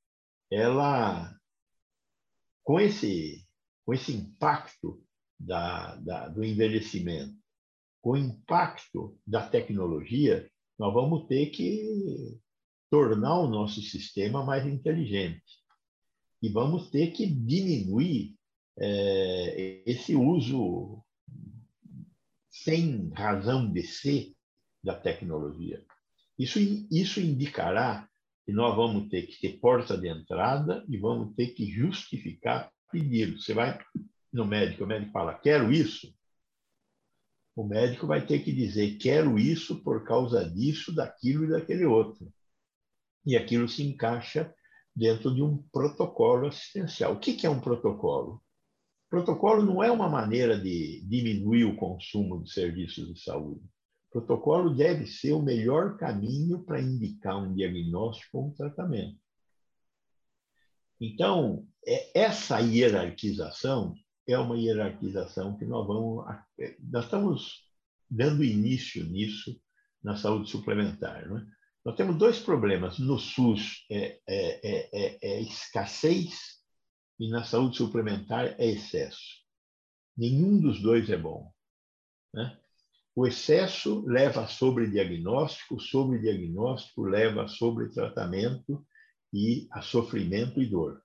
ela, 0.51 1.35
com 2.63 2.79
esse, 2.79 3.45
com 3.85 3.93
esse 3.93 4.13
impacto 4.13 5.03
da, 5.39 5.95
da, 5.95 6.27
do 6.29 6.43
envelhecimento, 6.43 7.35
com 8.01 8.11
o 8.11 8.17
impacto 8.17 9.17
da 9.25 9.47
tecnologia, 9.47 10.49
nós 10.77 10.93
vamos 10.93 11.27
ter 11.27 11.47
que 11.47 12.37
tornar 12.89 13.39
o 13.39 13.47
nosso 13.47 13.81
sistema 13.81 14.43
mais 14.43 14.65
inteligente. 14.65 15.43
E 16.41 16.49
vamos 16.49 16.89
ter 16.89 17.11
que 17.11 17.25
diminuir 17.25 18.35
é, 18.79 19.81
esse 19.85 20.15
uso 20.15 21.03
sem 22.49 23.09
razão 23.09 23.71
de 23.71 23.83
ser 23.83 24.33
da 24.83 24.95
tecnologia. 24.95 25.83
Isso, 26.37 26.59
isso 26.91 27.19
indicará 27.19 28.07
que 28.45 28.53
nós 28.53 28.75
vamos 28.75 29.09
ter 29.09 29.23
que 29.23 29.39
ter 29.39 29.59
porta 29.59 29.97
de 29.97 30.07
entrada 30.07 30.85
e 30.87 30.97
vamos 30.97 31.35
ter 31.35 31.47
que 31.47 31.65
justificar 31.69 32.71
pedido. 32.91 33.41
Você 33.41 33.53
vai 33.53 33.77
no 34.31 34.45
médico, 34.45 34.83
o 34.83 34.87
médico 34.87 35.11
fala, 35.11 35.33
quero 35.33 35.71
isso. 35.71 36.13
O 37.57 37.63
médico 37.63 38.05
vai 38.05 38.23
ter 38.23 38.43
que 38.43 38.51
dizer, 38.51 38.99
quero 38.99 39.39
isso 39.39 39.81
por 39.81 40.03
causa 40.03 40.47
disso, 40.47 40.93
daquilo 40.93 41.45
e 41.45 41.49
daquele 41.49 41.85
outro. 41.85 42.31
E 43.25 43.35
aquilo 43.35 43.67
se 43.67 43.81
encaixa 43.81 44.53
dentro 44.95 45.33
de 45.33 45.41
um 45.41 45.57
protocolo 45.71 46.45
assistencial. 46.45 47.13
O 47.13 47.19
que 47.19 47.47
é 47.47 47.49
um 47.49 47.59
protocolo? 47.59 48.43
Protocolo 49.09 49.65
não 49.65 49.83
é 49.83 49.89
uma 49.89 50.07
maneira 50.07 50.55
de 50.55 51.03
diminuir 51.07 51.63
o 51.63 51.75
consumo 51.75 52.43
de 52.43 52.51
serviços 52.51 53.11
de 53.11 53.19
saúde. 53.19 53.65
Protocolo 54.11 54.75
deve 54.75 55.07
ser 55.07 55.31
o 55.31 55.41
melhor 55.41 55.97
caminho 55.97 56.63
para 56.63 56.79
indicar 56.79 57.37
um 57.37 57.55
diagnóstico 57.55 58.37
ou 58.37 58.47
um 58.49 58.53
tratamento. 58.53 59.19
Então, 61.01 61.67
é, 61.83 62.19
essa 62.19 62.59
hierarquização 62.59 63.95
é 64.27 64.37
uma 64.37 64.57
hierarquização 64.57 65.57
que 65.57 65.65
nós 65.65 65.87
vamos. 65.87 66.25
Nós 66.91 67.05
estamos 67.05 67.63
dando 68.09 68.43
início 68.43 69.03
nisso 69.05 69.59
na 70.03 70.15
saúde 70.15 70.49
suplementar. 70.49 71.27
Não 71.27 71.37
é? 71.37 71.45
Nós 71.83 71.95
temos 71.95 72.17
dois 72.17 72.39
problemas. 72.39 72.99
No 72.99 73.17
SUS 73.17 73.85
é, 73.89 74.19
é, 74.27 74.89
é, 74.93 75.17
é 75.21 75.41
escassez 75.41 76.57
e 77.19 77.29
na 77.29 77.43
saúde 77.43 77.77
suplementar 77.77 78.55
é 78.59 78.67
excesso. 78.67 79.45
Nenhum 80.15 80.59
dos 80.59 80.81
dois 80.81 81.09
é 81.09 81.17
bom. 81.17 81.51
Né? 82.33 82.59
O 83.15 83.25
excesso 83.25 84.05
leva 84.05 84.43
a 84.43 84.47
sobrediagnóstico, 84.47 85.75
o 85.75 85.79
sobrediagnóstico 85.79 87.03
leva 87.03 87.43
a 87.43 87.47
sobretratamento 87.47 88.85
e 89.33 89.67
a 89.71 89.81
sofrimento 89.81 90.61
e 90.61 90.65
dor. 90.67 91.01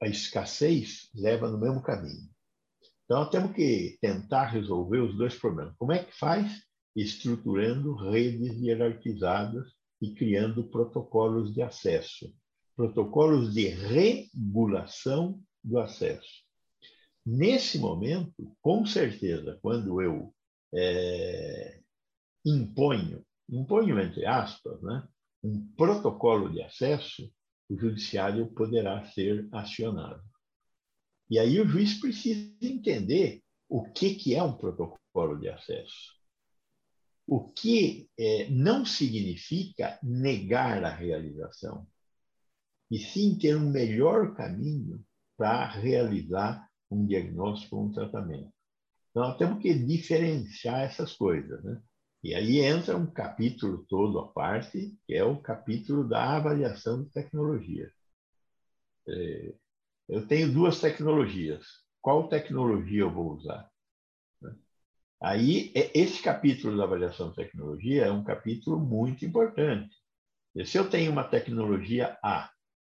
A 0.00 0.06
escassez 0.06 1.10
leva 1.14 1.50
no 1.50 1.58
mesmo 1.58 1.82
caminho. 1.82 2.33
Então, 3.04 3.28
temos 3.28 3.52
que 3.52 3.98
tentar 4.00 4.46
resolver 4.46 5.00
os 5.00 5.16
dois 5.16 5.34
problemas. 5.36 5.74
Como 5.76 5.92
é 5.92 6.02
que 6.02 6.16
faz? 6.16 6.62
Estruturando 6.96 7.94
redes 7.94 8.56
hierarquizadas 8.60 9.68
e 10.00 10.14
criando 10.14 10.68
protocolos 10.68 11.52
de 11.52 11.62
acesso, 11.62 12.32
protocolos 12.76 13.52
de 13.52 13.68
regulação 13.68 15.40
do 15.62 15.78
acesso. 15.78 16.44
Nesse 17.24 17.78
momento, 17.78 18.54
com 18.60 18.84
certeza, 18.84 19.58
quando 19.62 20.00
eu 20.00 20.34
é, 20.74 21.80
imponho, 22.44 23.24
imponho 23.48 23.98
entre 23.98 24.26
aspas, 24.26 24.80
né, 24.82 25.06
um 25.42 25.66
protocolo 25.74 26.50
de 26.50 26.62
acesso, 26.62 27.30
o 27.68 27.78
judiciário 27.78 28.46
poderá 28.54 29.04
ser 29.06 29.48
acionado. 29.52 30.22
E 31.34 31.38
aí 31.40 31.60
o 31.60 31.66
juiz 31.66 31.98
precisa 31.98 32.48
entender 32.62 33.42
o 33.68 33.82
que, 33.90 34.14
que 34.14 34.36
é 34.36 34.42
um 34.44 34.56
protocolo 34.56 35.36
de 35.36 35.48
acesso. 35.48 36.14
O 37.26 37.48
que 37.50 38.08
é, 38.16 38.48
não 38.50 38.86
significa 38.86 39.98
negar 40.00 40.84
a 40.84 40.94
realização, 40.94 41.88
e 42.88 43.00
sim 43.00 43.36
ter 43.36 43.56
um 43.56 43.68
melhor 43.68 44.36
caminho 44.36 45.04
para 45.36 45.66
realizar 45.66 46.68
um 46.88 47.04
diagnóstico 47.04 47.78
ou 47.78 47.86
um 47.86 47.92
tratamento. 47.92 48.52
Então, 49.10 49.24
nós 49.24 49.36
temos 49.36 49.60
que 49.60 49.74
diferenciar 49.74 50.82
essas 50.82 51.14
coisas. 51.14 51.64
Né? 51.64 51.82
E 52.22 52.32
aí 52.32 52.60
entra 52.60 52.96
um 52.96 53.10
capítulo 53.10 53.84
todo 53.88 54.20
à 54.20 54.28
parte, 54.28 54.96
que 55.04 55.14
é 55.14 55.24
o 55.24 55.42
capítulo 55.42 56.08
da 56.08 56.36
avaliação 56.36 57.02
de 57.02 57.10
tecnologia. 57.10 57.90
É, 59.08 59.54
eu 60.08 60.26
tenho 60.26 60.52
duas 60.52 60.80
tecnologias. 60.80 61.64
Qual 62.00 62.28
tecnologia 62.28 63.00
eu 63.00 63.10
vou 63.10 63.32
usar? 63.32 63.68
Aí, 65.22 65.72
é, 65.74 65.90
esse 65.98 66.22
capítulo 66.22 66.76
da 66.76 66.84
avaliação 66.84 67.30
de 67.30 67.36
tecnologia 67.36 68.04
é 68.04 68.10
um 68.12 68.22
capítulo 68.22 68.78
muito 68.78 69.24
importante. 69.24 69.96
Se 70.66 70.76
eu 70.76 70.88
tenho 70.88 71.10
uma 71.10 71.24
tecnologia 71.24 72.18
A 72.22 72.50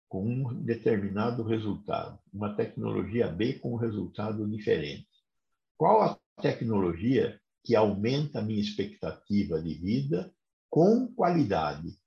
com 0.08 0.26
um 0.26 0.63
determinado 0.63 1.43
resultado, 1.43 2.17
uma 2.34 2.56
tecnologia 2.56 3.28
B 3.28 3.60
com 3.60 3.74
um 3.74 3.78
resultado 3.78 4.50
diferente, 4.50 5.08
qual 5.78 6.02
a 6.02 6.17
tecnologia 6.41 7.39
que 7.63 7.76
aumenta 7.76 8.39
a 8.39 8.41
minha 8.41 8.62
expectativa 8.62 9.62
de 9.62 9.74
vida 9.76 10.34
com 10.69 11.08
qualidade? 11.13 12.00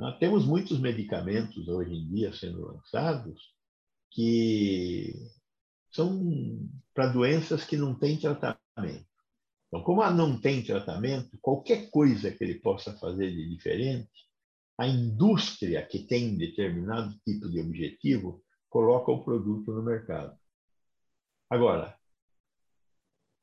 Nós 0.00 0.18
temos 0.18 0.46
muitos 0.46 0.80
medicamentos 0.80 1.68
hoje 1.68 1.92
em 1.92 2.08
dia 2.08 2.32
sendo 2.32 2.64
lançados 2.64 3.52
que 4.10 5.12
são 5.92 6.66
para 6.94 7.12
doenças 7.12 7.64
que 7.66 7.76
não 7.76 7.94
têm 7.94 8.18
tratamento. 8.18 9.06
Então, 9.68 9.82
como 9.82 10.02
não 10.10 10.40
tem 10.40 10.64
tratamento, 10.64 11.38
qualquer 11.42 11.90
coisa 11.90 12.30
que 12.30 12.42
ele 12.42 12.60
possa 12.60 12.96
fazer 12.96 13.30
de 13.30 13.46
diferente, 13.54 14.26
a 14.78 14.88
indústria 14.88 15.86
que 15.86 16.06
tem 16.06 16.34
determinado 16.34 17.14
tipo 17.22 17.50
de 17.50 17.60
objetivo 17.60 18.42
coloca 18.70 19.12
o 19.12 19.22
produto 19.22 19.70
no 19.70 19.82
mercado. 19.82 20.34
Agora, 21.50 21.94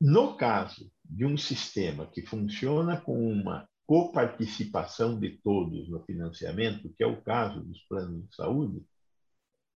no 0.02 0.36
caso 0.36 0.92
de 1.06 1.24
um 1.24 1.38
sistema 1.38 2.08
que 2.08 2.26
funciona 2.26 3.00
com 3.00 3.32
uma 3.32 3.70
coparticipação 3.88 5.18
de 5.18 5.38
todos 5.42 5.90
no 5.90 6.04
financiamento, 6.04 6.94
que 6.96 7.04
é 7.04 7.08
o 7.08 7.22
caso 7.22 7.62
dos 7.62 7.82
planos 7.86 8.28
de 8.28 8.36
saúde, 8.36 8.86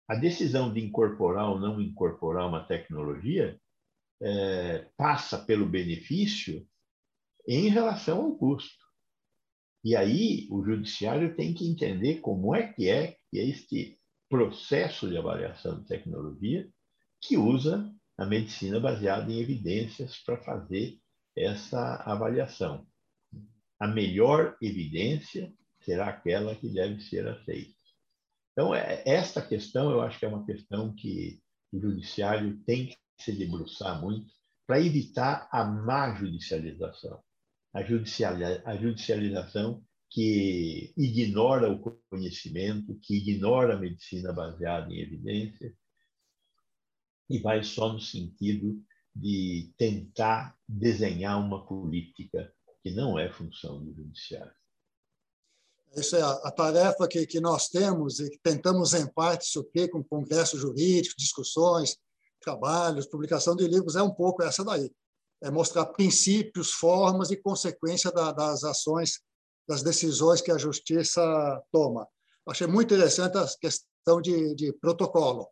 a 0.09 0.17
decisão 0.17 0.73
de 0.73 0.81
incorporar 0.85 1.49
ou 1.49 1.61
não 1.61 1.81
incorporar 1.81 2.49
uma 2.49 2.65
tecnologia 2.65 3.59
é, 4.21 4.89
passa 4.97 5.39
pelo 5.39 5.65
benefício 5.65 6.67
em 7.47 7.69
relação 7.69 8.21
ao 8.21 8.37
custo. 8.37 8.85
E 9.85 9.95
aí 9.95 10.49
o 10.51 10.63
judiciário 10.65 11.37
tem 11.37 11.55
que 11.55 11.67
entender 11.67 12.17
como 12.17 12.55
é 12.55 12.73
que 12.73 12.89
é 12.89 13.17
que 13.31 13.39
é 13.39 13.49
este 13.49 13.99
processo 14.29 15.09
de 15.09 15.17
avaliação 15.17 15.81
de 15.81 15.87
tecnologia 15.87 16.69
que 17.21 17.37
usa 17.37 17.89
a 18.19 18.27
medicina 18.27 18.81
baseada 18.81 19.31
em 19.31 19.39
evidências 19.39 20.19
para 20.19 20.37
fazer 20.37 20.99
essa 21.37 22.03
avaliação. 22.05 22.90
A 23.81 23.89
melhor 23.89 24.57
evidência 24.61 25.53
será 25.81 26.11
aquela 26.11 26.55
que 26.55 26.69
deve 26.69 27.01
ser 27.01 27.27
aceita. 27.27 27.75
Então, 28.53 28.75
é, 28.75 29.03
esta 29.07 29.41
questão 29.41 29.91
eu 29.91 30.03
acho 30.03 30.19
que 30.19 30.25
é 30.27 30.29
uma 30.29 30.45
questão 30.45 30.95
que 30.95 31.41
o 31.73 31.81
judiciário 31.81 32.59
tem 32.67 32.89
que 32.89 32.97
se 33.19 33.33
debruçar 33.33 34.01
muito 34.01 34.31
para 34.67 34.81
evitar 34.81 35.49
a 35.51 35.65
má 35.65 36.15
judicialização. 36.15 37.23
A, 37.73 37.81
a 38.71 38.77
judicialização 38.77 39.83
que 40.11 40.93
ignora 40.97 41.71
o 41.71 41.81
conhecimento, 42.11 42.99
que 43.01 43.17
ignora 43.17 43.75
a 43.75 43.79
medicina 43.79 44.33
baseada 44.33 44.93
em 44.93 45.01
evidências 45.01 45.73
e 47.29 47.39
vai 47.39 47.63
só 47.63 47.93
no 47.93 48.01
sentido 48.01 48.83
de 49.15 49.73
tentar 49.77 50.57
desenhar 50.69 51.41
uma 51.41 51.65
política 51.65 52.53
que 52.83 52.91
não 52.91 53.19
é 53.19 53.31
função 53.31 53.85
do 53.85 53.95
judiciário. 53.95 54.53
Essa 55.93 56.19
é 56.19 56.23
a, 56.23 56.31
a 56.31 56.51
tarefa 56.51 57.09
que, 57.09 57.27
que 57.27 57.41
nós 57.41 57.69
temos 57.69 58.21
e 58.21 58.31
que 58.31 58.39
tentamos, 58.39 58.95
em 58.95 59.07
parte, 59.07 59.47
suprir 59.47 59.91
com 59.91 60.03
congressos 60.03 60.61
jurídicos, 60.61 61.17
discussões, 61.17 61.99
trabalhos, 62.41 63.07
publicação 63.07 63.57
de 63.57 63.67
livros, 63.67 63.97
é 63.97 64.03
um 64.03 64.15
pouco 64.15 64.43
essa 64.43 64.65
daí. 64.65 64.91
É 65.43 65.51
mostrar 65.51 65.87
princípios, 65.87 66.71
formas 66.71 67.31
e 67.31 67.37
consequência 67.37 68.11
da, 68.13 68.31
das 68.31 68.63
ações, 68.63 69.21
das 69.67 69.83
decisões 69.83 70.41
que 70.41 70.53
a 70.53 70.59
justiça 70.59 71.63
toma. 71.73 72.07
Achei 72.47 72.67
muito 72.67 72.95
interessante 72.95 73.37
a 73.37 73.47
questão 73.61 74.21
de, 74.21 74.55
de 74.55 74.73
protocolo. 74.73 75.49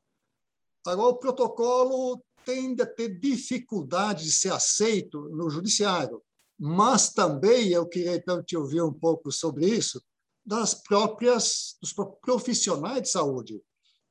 Agora, 0.87 1.09
o 1.09 1.19
protocolo 1.19 2.23
tende 2.45 2.83
a 2.83 2.87
ter 2.87 3.19
dificuldade 3.19 4.25
de 4.25 4.33
ser 4.33 4.53
aceito 4.53 5.29
no 5.31 5.51
judiciário, 5.51 6.23
mas 6.59 7.12
também 7.12 7.68
eu 7.68 7.87
queria 7.87 8.16
então 8.16 8.42
te 8.42 8.57
ouvir 8.57 8.83
um 8.83 8.92
pouco 8.92 9.31
sobre 9.31 9.66
isso 9.66 10.03
das 10.44 10.75
próprias 10.75 11.77
dos 11.81 11.92
profissionais 12.23 13.03
de 13.03 13.11
saúde. 13.11 13.62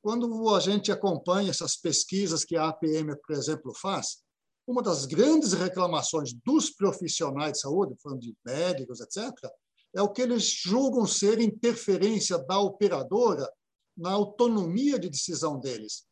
Quando 0.01 0.55
a 0.55 0.59
gente 0.59 0.91
acompanha 0.91 1.49
essas 1.49 1.75
pesquisas 1.75 2.45
que 2.45 2.55
a 2.55 2.69
APM, 2.69 3.15
por 3.25 3.35
exemplo, 3.35 3.73
faz, 3.75 4.19
uma 4.65 4.81
das 4.81 5.05
grandes 5.05 5.53
reclamações 5.53 6.33
dos 6.45 6.69
profissionais 6.69 7.53
de 7.53 7.59
saúde, 7.59 7.95
falando 8.01 8.21
de 8.21 8.35
médicos, 8.45 9.01
etc., 9.01 9.33
é 9.95 10.01
o 10.01 10.09
que 10.09 10.21
eles 10.21 10.43
julgam 10.43 11.07
ser 11.07 11.39
interferência 11.39 12.37
da 12.37 12.59
operadora 12.59 13.49
na 13.97 14.11
autonomia 14.11 14.99
de 14.99 15.09
decisão 15.09 15.59
deles. 15.59 16.05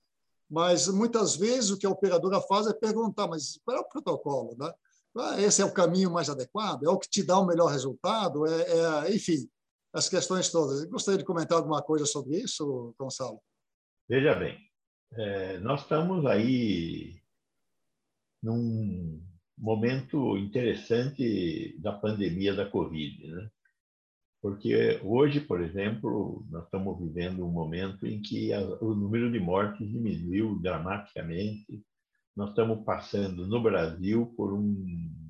Mas 0.50 0.88
muitas 0.88 1.36
vezes 1.36 1.70
o 1.70 1.78
que 1.78 1.86
a 1.86 1.90
operadora 1.90 2.42
faz 2.42 2.66
é 2.68 2.74
perguntar: 2.74 3.28
mas 3.28 3.60
qual 3.64 3.78
é 3.78 3.80
o 3.80 3.90
protocolo? 3.90 4.56
Né? 4.58 4.74
Ah, 5.18 5.42
esse 5.42 5.62
é 5.62 5.66
o 5.66 5.74
caminho 5.74 6.12
mais 6.12 6.30
adequado? 6.30 6.84
É 6.84 6.90
o 6.90 7.00
que 7.00 7.10
te 7.10 7.24
dá 7.24 7.40
o 7.40 7.46
melhor 7.46 7.68
resultado? 7.68 8.46
É, 8.46 9.08
é 9.08 9.16
enfim, 9.16 9.48
as 9.94 10.10
questões 10.10 10.52
todas. 10.52 10.84
Gostaria 10.86 11.18
de 11.18 11.26
comentar 11.26 11.58
alguma 11.58 11.82
coisa 11.82 12.06
sobre 12.06 12.38
isso, 12.38 12.94
Gonçalo? 13.00 13.40
Veja 14.10 14.36
bem, 14.36 14.58
é, 15.14 15.58
nós 15.60 15.82
estamos 15.82 16.26
aí 16.26 17.16
num 18.44 19.22
momento 19.58 20.38
interessante 20.38 21.78
da 21.80 21.94
pandemia 21.94 22.54
da 22.54 22.70
Covid, 22.70 23.28
né? 23.28 23.50
Porque 24.42 25.00
hoje, 25.04 25.42
por 25.42 25.60
exemplo, 25.60 26.46
nós 26.52 26.66
estamos 26.66 27.00
vivendo 27.00 27.44
um 27.44 27.52
momento 27.52 28.06
em 28.06 28.22
que 28.22 28.54
a, 28.54 28.60
o 28.80 28.94
número 28.94 29.32
de 29.32 29.40
mortes 29.40 29.90
diminuiu 29.90 30.60
dramaticamente. 30.60 31.84
Nós 32.36 32.50
estamos 32.50 32.84
passando 32.84 33.48
no 33.48 33.64
Brasil 33.64 34.34
por 34.36 34.54
um, 34.54 35.30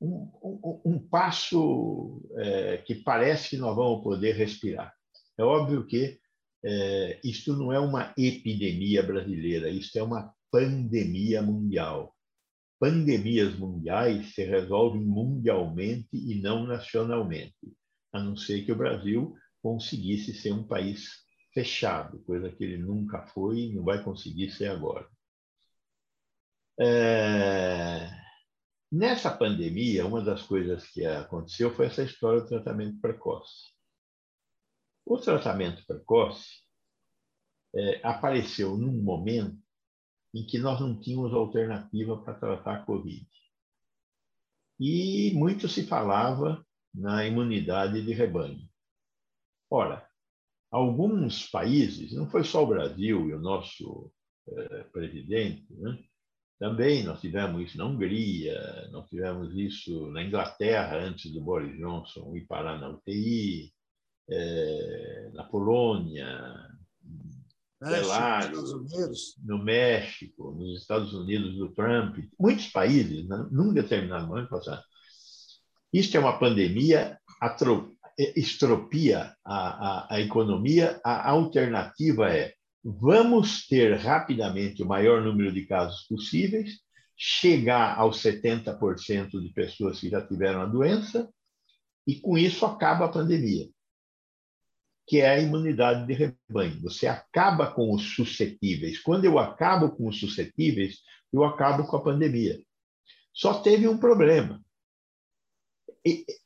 um, 0.00 0.30
um, 0.42 0.80
um 0.84 1.08
passo 1.08 2.22
é, 2.36 2.78
que 2.78 2.94
parece 2.94 3.50
que 3.50 3.56
nós 3.56 3.74
vamos 3.74 4.02
poder 4.02 4.36
respirar. 4.36 4.94
É 5.36 5.42
óbvio 5.42 5.86
que 5.86 6.20
é, 6.64 7.20
isto 7.24 7.52
não 7.56 7.72
é 7.72 7.80
uma 7.80 8.14
epidemia 8.16 9.02
brasileira, 9.02 9.68
isto 9.68 9.98
é 9.98 10.02
uma 10.02 10.32
pandemia 10.50 11.42
mundial. 11.42 12.14
Pandemias 12.78 13.58
mundiais 13.58 14.34
se 14.34 14.44
resolvem 14.44 15.02
mundialmente 15.02 16.08
e 16.12 16.40
não 16.40 16.64
nacionalmente, 16.64 17.54
a 18.12 18.22
não 18.22 18.36
ser 18.36 18.64
que 18.64 18.72
o 18.72 18.76
Brasil 18.76 19.34
conseguisse 19.60 20.32
ser 20.32 20.52
um 20.52 20.66
país 20.66 21.24
fechado, 21.52 22.22
coisa 22.24 22.50
que 22.50 22.62
ele 22.62 22.78
nunca 22.78 23.26
foi 23.28 23.60
e 23.60 23.74
não 23.74 23.84
vai 23.84 24.02
conseguir 24.02 24.50
ser 24.50 24.68
agora. 24.68 25.08
É... 26.80 28.10
Nessa 28.90 29.36
pandemia, 29.36 30.06
uma 30.06 30.22
das 30.22 30.42
coisas 30.42 30.86
que 30.90 31.04
aconteceu 31.04 31.74
foi 31.74 31.86
essa 31.86 32.02
história 32.02 32.40
do 32.40 32.48
tratamento 32.48 33.00
precoce. 33.00 33.72
O 35.04 35.18
tratamento 35.18 35.84
precoce 35.84 36.62
é, 37.74 38.00
apareceu 38.06 38.76
num 38.76 39.02
momento 39.02 39.58
em 40.32 40.46
que 40.46 40.58
nós 40.58 40.80
não 40.80 40.98
tínhamos 40.98 41.32
alternativa 41.32 42.22
para 42.22 42.34
tratar 42.34 42.76
a 42.76 42.84
Covid. 42.84 43.26
E 44.78 45.32
muito 45.34 45.68
se 45.68 45.86
falava 45.86 46.64
na 46.94 47.26
imunidade 47.26 48.04
de 48.04 48.12
rebanho. 48.12 48.68
Ora, 49.68 50.08
alguns 50.70 51.48
países, 51.48 52.12
não 52.12 52.28
foi 52.30 52.44
só 52.44 52.62
o 52.62 52.68
Brasil 52.68 53.28
e 53.28 53.34
o 53.34 53.40
nosso 53.40 54.12
eh, 54.48 54.84
presidente, 54.92 55.66
né? 55.74 55.98
Também 56.58 57.02
nós 57.02 57.20
tivemos 57.20 57.62
isso 57.62 57.78
na 57.78 57.86
Hungria, 57.86 58.88
nós 58.92 59.08
tivemos 59.08 59.54
isso 59.56 60.10
na 60.10 60.22
Inglaterra, 60.22 60.98
antes 60.98 61.32
do 61.32 61.40
Boris 61.40 61.76
Johnson 61.78 62.34
ir 62.36 62.46
parar 62.46 62.78
na 62.78 62.90
UTI, 62.90 63.72
eh, 64.30 65.30
na 65.34 65.44
Polônia, 65.44 66.54
Belarus, 67.80 69.34
no 69.44 69.62
México, 69.62 70.52
nos 70.52 70.80
Estados 70.80 71.12
Unidos 71.12 71.56
do 71.56 71.68
Trump, 71.74 72.18
muitos 72.38 72.68
países, 72.68 73.28
né, 73.28 73.46
num 73.50 73.72
determinado 73.74 74.26
momento 74.26 74.48
passaram. 74.48 74.82
Isto 75.92 76.16
é 76.16 76.20
uma 76.20 76.38
pandemia, 76.38 77.18
estropia 78.36 79.34
a, 79.44 79.56
a, 79.56 80.14
a 80.14 80.20
economia, 80.20 81.00
a 81.04 81.30
alternativa 81.30 82.30
é 82.30 82.54
vamos 82.84 83.66
ter 83.66 83.96
rapidamente 83.96 84.82
o 84.82 84.86
maior 84.86 85.22
número 85.22 85.52
de 85.52 85.64
casos 85.66 86.06
possíveis, 86.06 86.80
chegar 87.16 87.96
aos 87.96 88.22
70% 88.22 89.40
de 89.40 89.52
pessoas 89.52 90.00
que 90.00 90.10
já 90.10 90.20
tiveram 90.26 90.60
a 90.60 90.66
doença, 90.66 91.28
e 92.06 92.20
com 92.20 92.36
isso 92.36 92.66
acaba 92.66 93.06
a 93.06 93.08
pandemia 93.08 93.68
que 95.06 95.20
é 95.20 95.30
a 95.30 95.38
imunidade 95.38 96.06
de 96.06 96.14
rebanho. 96.14 96.80
Você 96.82 97.06
acaba 97.06 97.70
com 97.70 97.92
os 97.92 98.14
suscetíveis. 98.14 98.98
Quando 98.98 99.24
eu 99.24 99.38
acabo 99.38 99.90
com 99.90 100.08
os 100.08 100.18
suscetíveis, 100.18 101.00
eu 101.32 101.44
acabo 101.44 101.86
com 101.86 101.96
a 101.96 102.02
pandemia. 102.02 102.60
Só 103.32 103.60
teve 103.60 103.86
um 103.86 103.98
problema. 103.98 104.62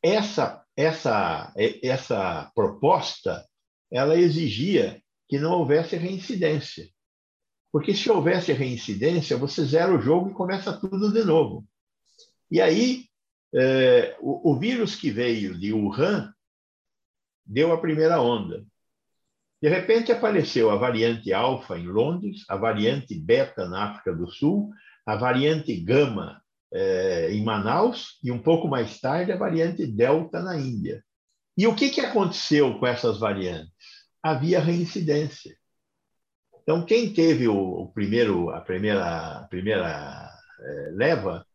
essa, 0.03 0.65
essa, 0.77 1.53
essa 1.83 2.51
proposta 2.55 3.47
ela 3.91 4.17
exigia 4.17 5.03
que 5.29 5.39
não 5.39 5.53
houvesse 5.53 5.97
reincidência. 5.97 6.89
Porque 7.71 7.95
se 7.95 8.11
houvesse 8.11 8.53
reincidência, 8.53 9.37
você 9.37 9.65
zera 9.65 9.95
o 9.95 10.01
jogo 10.01 10.31
e 10.31 10.35
começa 10.35 10.73
tudo 10.73 11.13
de 11.13 11.23
novo. 11.23 11.67
E 12.51 12.61
aí, 12.61 13.05
é, 13.55 14.17
o, 14.21 14.53
o 14.53 14.59
vírus 14.59 14.97
que 14.97 15.11
veio 15.11 15.59
de 15.59 15.73
Wuhan 15.73 16.33
deu 17.45 17.73
a 17.73 17.81
primeira 17.81 18.21
onda. 18.21 18.65
De 19.61 19.69
repente 19.69 20.13
apareceu 20.13 20.71
a 20.71 20.77
variante 20.77 21.33
alfa 21.33 21.79
em 21.79 21.87
Londres, 21.87 22.45
a 22.49 22.57
variante 22.57 23.19
beta 23.19 23.69
na 23.69 23.91
África 23.91 24.15
do 24.15 24.31
Sul, 24.31 24.71
a 25.05 25.17
variante 25.17 25.75
gama 25.75 26.41
eh, 26.73 27.31
em 27.33 27.43
Manaus 27.43 28.19
e 28.23 28.31
um 28.31 28.41
pouco 28.41 28.69
mais 28.69 29.01
tarde 29.01 29.33
a 29.33 29.37
variante 29.37 29.85
delta 29.87 30.41
na 30.41 30.57
Índia. 30.57 31.03
E 31.57 31.67
o 31.67 31.75
que, 31.75 31.91
que 31.91 32.01
aconteceu 32.01 32.79
com 32.79 32.87
essas 32.87 33.19
variantes? 33.19 33.73
Havia 34.29 34.61
reincidência. 34.61 35.57
Então, 36.63 36.85
quem 36.85 37.15
teve 37.15 37.49
o, 37.49 37.57
o 37.57 37.93
primeiro, 37.93 38.51
a 38.51 38.61
primeira, 38.61 39.39
a 39.39 39.49
primeira 39.49 40.31
eh, 40.61 40.91
leva 40.93 41.47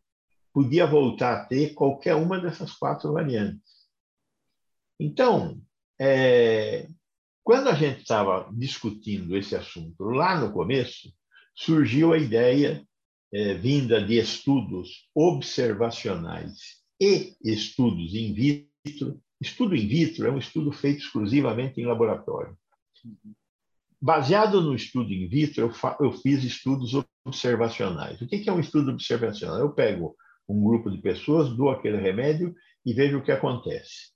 podia 0.51 0.87
voltar 0.87 1.33
a 1.33 1.45
ter 1.45 1.73
qualquer 1.75 2.15
uma 2.15 2.39
dessas 2.39 2.71
quatro 2.71 3.13
variantes. 3.13 3.61
Então, 4.99 5.61
é, 5.99 6.87
quando 7.43 7.69
a 7.69 7.75
gente 7.75 8.01
estava 8.01 8.49
discutindo 8.53 9.37
esse 9.37 9.55
assunto 9.55 10.03
lá 10.03 10.39
no 10.39 10.51
começo, 10.51 11.13
surgiu 11.55 12.13
a 12.13 12.17
ideia 12.17 12.83
é, 13.31 13.53
vinda 13.55 14.03
de 14.03 14.17
estudos 14.17 15.09
observacionais 15.13 16.81
e 16.99 17.35
estudos 17.43 18.15
in 18.15 18.33
vitro. 18.33 19.21
Estudo 19.41 19.75
in 19.75 19.87
vitro 19.87 20.25
é 20.25 20.31
um 20.31 20.37
estudo 20.37 20.71
feito 20.71 20.99
exclusivamente 20.99 21.81
em 21.81 21.85
laboratório. 21.85 22.57
Baseado 24.01 24.61
no 24.61 24.75
estudo 24.75 25.13
in 25.13 25.27
vitro, 25.27 25.61
eu, 25.61 26.05
eu 26.05 26.11
fiz 26.11 26.43
estudos 26.43 26.91
observacionais. 27.25 28.21
O 28.21 28.27
que, 28.27 28.39
que 28.39 28.49
é 28.49 28.53
um 28.53 28.59
estudo 28.59 28.91
observacional? 28.91 29.59
Eu 29.59 29.73
pego 29.73 30.15
um 30.47 30.61
grupo 30.61 30.91
de 30.91 31.01
pessoas, 31.01 31.55
dou 31.55 31.69
aquele 31.69 31.97
remédio 31.97 32.53
e 32.85 32.93
vejo 32.93 33.19
o 33.19 33.23
que 33.23 33.31
acontece. 33.31 34.11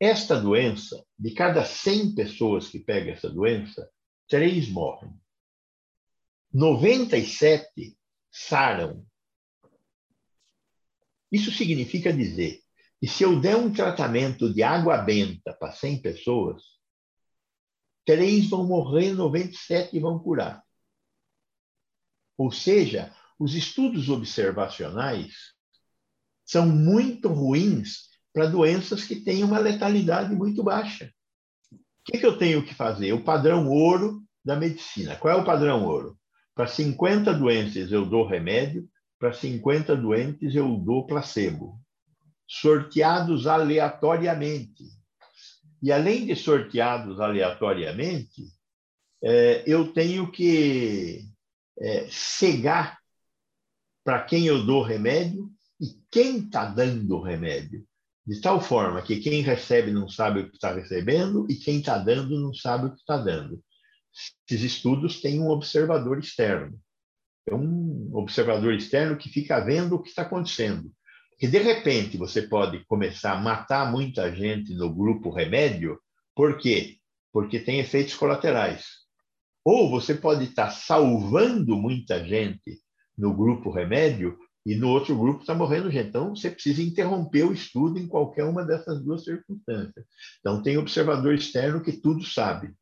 Esta 0.00 0.40
doença, 0.40 1.04
de 1.16 1.32
cada 1.32 1.64
100 1.64 2.16
pessoas 2.16 2.68
que 2.68 2.80
pegam 2.80 3.12
essa 3.12 3.30
doença, 3.30 3.88
três 4.28 4.68
morrem. 4.68 5.12
97 6.52 7.96
saram. 8.30 9.06
Isso 11.30 11.52
significa 11.52 12.12
dizer 12.12 12.60
que 13.00 13.06
se 13.06 13.22
eu 13.22 13.40
der 13.40 13.56
um 13.56 13.72
tratamento 13.72 14.52
de 14.52 14.62
água 14.62 14.98
benta 14.98 15.52
para 15.54 15.72
100 15.72 16.02
pessoas, 16.02 16.62
três 18.04 18.48
vão 18.48 18.66
morrer, 18.66 19.12
97 19.12 19.98
vão 20.00 20.18
curar. 20.18 20.62
Ou 22.36 22.50
seja, 22.50 23.14
os 23.38 23.54
estudos 23.54 24.08
observacionais 24.08 25.52
são 26.44 26.66
muito 26.66 27.28
ruins 27.28 28.10
para 28.32 28.46
doenças 28.46 29.04
que 29.04 29.16
têm 29.16 29.44
uma 29.44 29.58
letalidade 29.58 30.34
muito 30.34 30.62
baixa. 30.62 31.12
O 31.72 31.78
que, 32.04 32.18
que 32.18 32.26
eu 32.26 32.36
tenho 32.36 32.64
que 32.64 32.74
fazer? 32.74 33.12
O 33.12 33.22
padrão 33.22 33.68
ouro 33.68 34.22
da 34.44 34.56
medicina. 34.56 35.16
Qual 35.16 35.32
é 35.32 35.40
o 35.40 35.44
padrão 35.44 35.84
ouro? 35.84 36.18
Para 36.54 36.66
50 36.66 37.32
doenças 37.34 37.92
eu 37.92 38.04
dou 38.04 38.26
remédio, 38.26 38.88
para 39.18 39.32
50 39.32 39.96
doentes 39.96 40.54
eu 40.54 40.76
dou 40.76 41.06
placebo, 41.06 41.80
sorteados 42.46 43.46
aleatoriamente. 43.46 44.84
E 45.82 45.90
além 45.90 46.26
de 46.26 46.36
sorteados 46.36 47.20
aleatoriamente, 47.20 48.44
é, 49.22 49.64
eu 49.66 49.92
tenho 49.92 50.30
que 50.30 51.24
é, 51.78 52.06
cegar 52.10 52.98
para 54.04 54.22
quem 54.22 54.46
eu 54.46 54.64
dou 54.64 54.82
remédio 54.82 55.50
e 55.80 55.86
quem 56.10 56.38
está 56.38 56.66
dando 56.66 57.16
o 57.16 57.22
remédio 57.22 57.84
de 58.26 58.40
tal 58.40 58.60
forma 58.60 59.02
que 59.02 59.18
quem 59.18 59.42
recebe 59.42 59.90
não 59.90 60.08
sabe 60.08 60.40
o 60.40 60.48
que 60.48 60.54
está 60.54 60.72
recebendo 60.72 61.46
e 61.50 61.56
quem 61.56 61.78
está 61.78 61.98
dando 61.98 62.40
não 62.40 62.54
sabe 62.54 62.86
o 62.86 62.90
que 62.90 63.00
está 63.00 63.16
dando. 63.16 63.62
Esses 64.48 64.62
estudos 64.62 65.20
têm 65.20 65.40
um 65.40 65.48
observador 65.48 66.18
externo. 66.18 66.78
É 67.46 67.54
um 67.54 68.10
observador 68.14 68.72
externo 68.74 69.16
que 69.16 69.28
fica 69.28 69.58
vendo 69.60 69.96
o 69.96 70.02
que 70.02 70.08
está 70.08 70.22
acontecendo. 70.22 70.92
Que 71.42 71.48
de 71.48 71.58
repente 71.58 72.16
você 72.16 72.42
pode 72.42 72.84
começar 72.84 73.32
a 73.32 73.40
matar 73.40 73.90
muita 73.90 74.32
gente 74.32 74.72
no 74.74 74.94
grupo 74.94 75.28
remédio, 75.28 75.98
por 76.36 76.56
quê? 76.56 76.98
Porque 77.32 77.58
tem 77.58 77.80
efeitos 77.80 78.14
colaterais. 78.14 78.86
Ou 79.64 79.90
você 79.90 80.14
pode 80.14 80.44
estar 80.44 80.70
salvando 80.70 81.76
muita 81.76 82.24
gente 82.24 82.78
no 83.18 83.34
grupo 83.34 83.72
remédio, 83.72 84.38
e 84.64 84.76
no 84.76 84.88
outro 84.88 85.18
grupo 85.18 85.40
está 85.40 85.52
morrendo 85.52 85.90
gente. 85.90 86.10
Então, 86.10 86.36
você 86.36 86.48
precisa 86.48 86.80
interromper 86.80 87.42
o 87.42 87.52
estudo 87.52 87.98
em 87.98 88.06
qualquer 88.06 88.44
uma 88.44 88.64
dessas 88.64 89.02
duas 89.02 89.24
circunstâncias. 89.24 90.06
Então, 90.38 90.62
tem 90.62 90.78
observador 90.78 91.34
externo 91.34 91.82
que 91.82 91.90
tudo 91.90 92.24
sabe. 92.24 92.72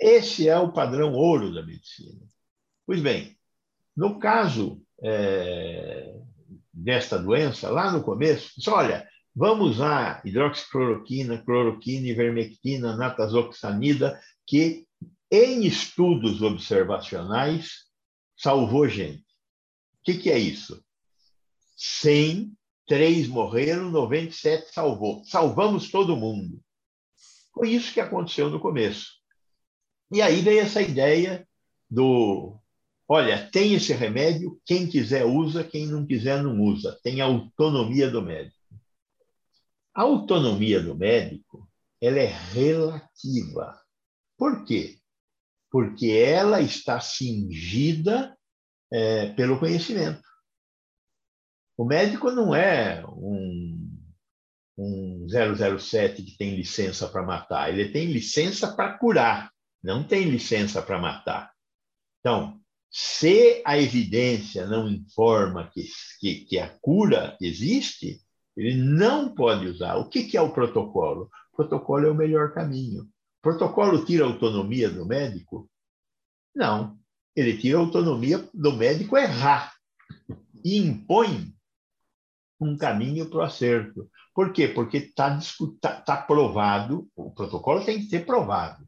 Esse 0.00 0.48
é 0.48 0.58
o 0.58 0.72
padrão 0.72 1.12
ouro 1.12 1.54
da 1.54 1.64
medicina. 1.64 2.26
Pois 2.84 3.00
bem, 3.00 3.36
no 3.96 4.18
caso 4.18 4.82
é, 5.00 6.12
desta 6.72 7.18
doença, 7.18 7.70
lá 7.70 7.90
no 7.92 8.02
começo, 8.02 8.52
disse, 8.56 8.70
olha, 8.70 9.06
vamos 9.34 9.76
usar 9.76 10.22
hidroxicloroquina, 10.24 11.42
cloroquina, 11.44 12.08
ivermectina, 12.08 12.96
natazoxanida, 12.96 14.18
que 14.46 14.86
em 15.30 15.64
estudos 15.64 16.42
observacionais 16.42 17.86
salvou 18.36 18.88
gente. 18.88 19.22
O 19.22 20.04
que, 20.04 20.18
que 20.18 20.30
é 20.30 20.38
isso? 20.38 20.82
100, 21.76 22.52
3 22.86 23.28
morreram, 23.28 23.90
97 23.90 24.72
salvou. 24.72 25.24
Salvamos 25.24 25.90
todo 25.90 26.16
mundo. 26.16 26.60
Foi 27.54 27.70
isso 27.70 27.92
que 27.92 28.00
aconteceu 28.00 28.50
no 28.50 28.60
começo. 28.60 29.12
E 30.10 30.20
aí 30.20 30.42
veio 30.42 30.60
essa 30.60 30.82
ideia 30.82 31.46
do 31.88 32.58
olha, 33.08 33.48
tem 33.50 33.74
esse 33.74 33.92
remédio, 33.92 34.60
quem 34.64 34.88
quiser 34.88 35.24
usa, 35.24 35.64
quem 35.64 35.86
não 35.86 36.06
quiser 36.06 36.42
não 36.42 36.60
usa. 36.60 36.98
Tem 37.02 37.20
autonomia 37.20 38.10
do 38.10 38.22
médico. 38.22 38.56
A 39.94 40.02
autonomia 40.02 40.80
do 40.80 40.96
médico 40.96 41.68
ela 42.00 42.18
é 42.18 42.26
relativa. 42.52 43.80
Por 44.36 44.64
quê? 44.64 44.98
Porque 45.70 46.08
ela 46.08 46.60
está 46.60 47.00
cingida 47.00 48.36
é, 48.92 49.32
pelo 49.34 49.58
conhecimento. 49.58 50.22
O 51.76 51.84
médico 51.84 52.30
não 52.30 52.54
é 52.54 53.04
um, 53.06 54.02
um 54.76 55.26
007 55.78 56.22
que 56.22 56.36
tem 56.36 56.56
licença 56.56 57.08
para 57.08 57.22
matar, 57.22 57.70
ele 57.70 57.90
tem 57.90 58.06
licença 58.06 58.74
para 58.74 58.98
curar, 58.98 59.52
não 59.82 60.06
tem 60.06 60.24
licença 60.28 60.82
para 60.82 60.98
matar. 60.98 61.52
Então, 62.20 62.61
se 62.92 63.62
a 63.64 63.78
evidência 63.78 64.66
não 64.66 64.88
informa 64.88 65.70
que, 65.72 65.84
que, 66.20 66.44
que, 66.44 66.58
a 66.58 66.68
cura 66.80 67.36
existe, 67.40 68.20
ele 68.56 68.74
não 68.76 69.34
pode 69.34 69.66
usar. 69.66 69.96
O 69.96 70.08
que, 70.08 70.24
que 70.24 70.36
é 70.36 70.42
o 70.42 70.52
protocolo? 70.52 71.30
O 71.52 71.56
protocolo 71.56 72.06
é 72.06 72.10
o 72.10 72.14
melhor 72.14 72.52
caminho. 72.52 73.04
O 73.04 73.42
protocolo 73.42 74.04
tira 74.04 74.24
a 74.24 74.28
autonomia 74.28 74.90
do 74.90 75.06
médico? 75.06 75.68
Não 76.54 77.02
ele 77.34 77.56
tira 77.56 77.78
a 77.78 77.80
autonomia 77.80 78.46
do 78.52 78.72
médico 78.72 79.16
errar 79.16 79.74
e 80.64 80.78
impõe 80.78 81.52
um 82.60 82.76
caminho 82.76 83.28
para 83.28 83.38
o 83.38 83.42
acerto. 83.42 84.08
Por 84.34 84.52
quê? 84.52 84.68
Porque 84.68 84.98
está 84.98 85.38
tá, 85.80 86.00
tá 86.00 86.16
provado, 86.16 87.08
o 87.16 87.30
protocolo 87.32 87.84
tem 87.84 87.98
que 87.98 88.06
ser 88.06 88.24
provado. 88.24 88.86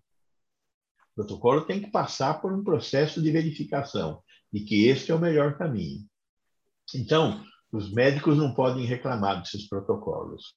O 1.17 1.23
protocolo 1.23 1.65
tem 1.65 1.81
que 1.81 1.91
passar 1.91 2.41
por 2.41 2.53
um 2.53 2.65
processo 2.65 3.23
de 3.23 3.31
verificação 3.31 4.23
de 4.53 4.61
que 4.61 4.87
este 4.89 5.13
é 5.13 5.15
o 5.15 5.21
melhor 5.21 5.57
caminho. 5.57 6.05
Então, 6.95 7.45
os 7.73 7.93
médicos 7.93 8.37
não 8.37 8.55
podem 8.55 8.85
reclamar 8.85 9.41
desses 9.41 9.69
protocolos. 9.69 10.55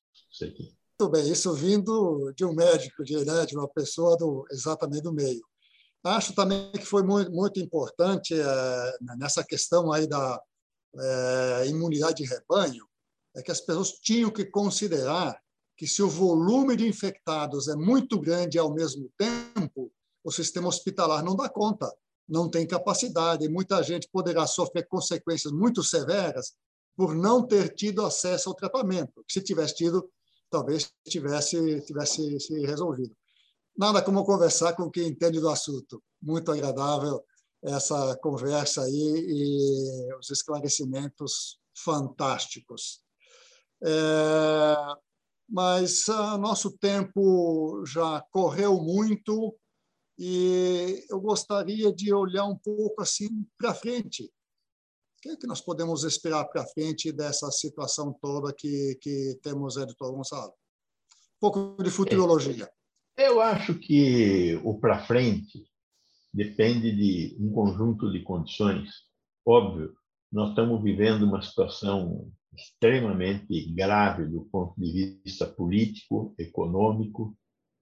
Muito 1.00 1.12
bem, 1.12 1.32
isso 1.32 1.54
vindo 1.54 2.34
de 2.36 2.43
um 2.43 2.54
médico, 2.54 3.04
de, 3.04 3.24
né, 3.24 3.46
de 3.46 3.56
uma 3.56 3.67
pessoa 3.67 4.17
do, 4.17 4.46
exatamente 4.52 5.04
do 5.04 5.13
meio. 5.13 5.46
Acho 6.04 6.34
também 6.34 6.72
que 6.72 6.86
foi 6.86 7.04
muito, 7.04 7.32
muito 7.32 7.60
importante 7.60 8.34
é, 8.34 8.98
nessa 9.17 9.43
questão 9.43 9.91
aí 9.91 10.08
da 10.08 10.41
é, 11.00 11.67
imunidade 11.67 12.24
de 12.24 12.30
rebanho, 12.30 12.88
é 13.36 13.41
que 13.43 13.52
as 13.52 13.62
pessoas 13.62 13.91
tinham 13.91 14.32
que 14.32 14.46
considerar 14.46 15.39
que 15.76 15.88
se 15.88 16.02
o 16.02 16.10
volume 16.10 16.76
de 16.76 16.88
infectados 16.88 17.67
é 17.67 17.76
muito 17.76 18.20
grande 18.20 18.58
ao 18.58 18.74
mesmo 18.74 19.12
tempo, 19.17 19.91
o 20.28 20.32
sistema 20.32 20.68
hospitalar 20.68 21.24
não 21.24 21.38
dá 21.38 21.48
conta, 21.48 21.90
não 22.28 22.50
tem 22.50 22.68
capacidade, 22.68 23.48
muita 23.48 23.82
gente 23.82 24.10
poderá 24.12 24.46
sofrer 24.46 24.86
consequências 24.86 25.54
muito 25.54 25.82
severas 25.82 26.52
por 26.98 27.16
não 27.16 27.48
ter 27.48 27.74
tido 27.74 28.06
acesso 28.06 28.50
ao 28.50 28.56
tratamento. 28.56 29.24
Se 29.26 29.42
tivesse 29.42 29.76
tido, 29.76 30.12
talvez 30.50 30.92
tivesse 31.08 31.80
tivesse 31.80 32.38
se 32.42 32.60
resolvido. 32.66 33.16
Nada 33.78 34.02
como 34.02 34.26
conversar 34.26 34.74
com 34.74 34.92
quem 34.92 35.08
entende 35.08 35.40
do 35.40 35.48
assunto. 35.48 36.04
Muito 36.22 36.52
agradável 36.52 37.24
essa 37.63 38.18
conversa 38.18 38.82
aí 38.82 39.26
e 39.30 40.13
os 40.16 40.30
esclarecimentos 40.30 41.58
fantásticos. 41.86 43.00
É, 43.82 44.76
mas 45.48 46.06
uh, 46.10 46.38
nosso 46.38 46.78
tempo 46.78 47.82
já 47.86 48.22
correu 48.30 48.82
muito 48.82 49.56
e 50.17 51.06
eu 51.10 51.19
gostaria 51.19 51.93
de 51.93 52.13
olhar 52.13 52.45
um 52.45 52.58
pouco 52.58 53.01
assim 53.01 53.45
para 53.58 53.73
frente. 53.73 54.23
O 54.23 55.21
que, 55.21 55.30
é 55.30 55.36
que 55.38 55.47
nós 55.47 55.62
podemos 55.62 56.03
esperar 56.03 56.45
para 56.45 56.65
frente 56.67 57.12
dessa 57.12 57.51
situação 57.51 58.13
toda 58.21 58.53
que, 58.53 58.97
que 59.01 59.39
temos, 59.41 59.77
editor 59.77 60.12
Gonçalo? 60.12 60.51
Um 60.51 61.39
pouco 61.39 61.84
de 61.84 61.89
futurologia. 61.89 62.69
Eu 63.15 63.41
acho 63.41 63.77
que 63.80 64.56
o 64.63 64.80
para 64.80 65.06
frente 65.06 65.67
depende 66.34 66.91
de 66.95 67.36
um 67.39 67.51
conjunto 67.51 68.12
de 68.12 68.21
condições. 68.21 68.89
Óbvio, 69.45 69.95
nós 70.32 70.49
estamos 70.49 70.84
vivendo 70.84 71.23
uma 71.23 71.41
situação 71.41 72.32
extremamente 72.56 73.71
grave 73.73 74.25
do 74.25 74.45
ponto 74.45 74.80
de 74.80 75.19
vista 75.23 75.47
político, 75.47 76.36
econômico 76.38 77.36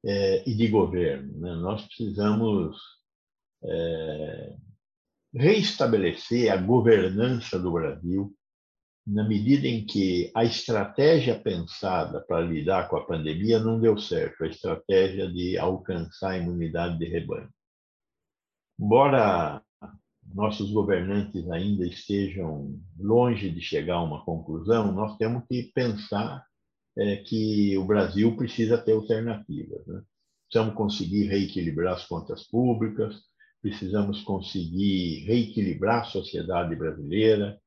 é, 0.06 0.48
e 0.48 0.54
de 0.54 0.68
governo. 0.68 1.40
Né? 1.40 1.56
Nós 1.56 1.86
precisamos 1.86 2.78
é, 3.64 4.56
reestabelecer 5.34 6.52
a 6.52 6.58
governança 6.58 7.60
do 7.60 7.72
Brasil 7.72 8.34
na 9.06 9.24
medida 9.24 9.68
em 9.68 9.86
que 9.86 10.32
a 10.36 10.44
estratégia 10.44 11.40
pensada 11.40 12.22
para 12.22 12.42
lidar 12.42 12.90
com 12.90 12.98
a 12.98 13.06
pandemia 13.06 13.60
não 13.60 13.80
deu 13.80 13.98
certo, 13.98 14.44
a 14.44 14.48
estratégia 14.48 15.32
de 15.32 15.58
alcançar 15.58 16.32
a 16.32 16.38
imunidade 16.38 16.98
de 16.98 17.06
rebanho. 17.06 17.50
Embora 18.80 19.62
nossos 20.34 20.72
governantes 20.72 21.48
ainda 21.52 21.86
estejam 21.86 22.80
longe 22.98 23.50
de 23.50 23.62
chegar 23.62 23.96
a 23.96 24.04
uma 24.04 24.26
conclusão, 24.26 24.92
nós 24.92 25.16
temos 25.18 25.44
que 25.48 25.72
pensar 25.74 26.44
é, 26.98 27.18
que 27.18 27.78
o 27.78 27.86
Brasil 27.86 28.36
precisa 28.36 28.78
ter 28.78 28.94
alternativas. 28.94 29.86
Né? 29.88 30.02
Precisamos 30.48 30.76
conseguir 30.76 31.28
reequilibrar 31.28 31.96
as 31.96 32.06
contas 32.06 32.44
públicas, 32.48 33.16
precisamos 33.62 34.22
conseguir 34.22 35.26
reequilibrar 35.26 36.02
a 36.02 36.06
sociedade 36.06 36.76
brasileira, 36.76 37.60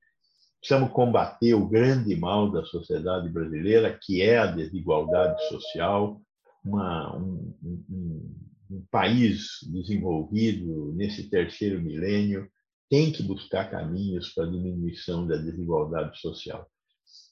Precisamos 0.60 0.90
combater 0.92 1.54
o 1.54 1.68
grande 1.68 2.16
mal 2.16 2.50
da 2.50 2.64
sociedade 2.64 3.28
brasileira, 3.28 3.96
que 4.02 4.22
é 4.22 4.38
a 4.38 4.46
desigualdade 4.46 5.40
social. 5.48 6.20
Uma, 6.64 7.16
um, 7.16 7.54
um, 7.62 8.34
um 8.70 8.84
país 8.90 9.58
desenvolvido 9.62 10.92
nesse 10.94 11.30
terceiro 11.30 11.80
milênio 11.80 12.50
tem 12.90 13.12
que 13.12 13.22
buscar 13.22 13.70
caminhos 13.70 14.30
para 14.34 14.44
a 14.44 14.50
diminuição 14.50 15.26
da 15.26 15.36
desigualdade 15.36 16.18
social. 16.18 16.68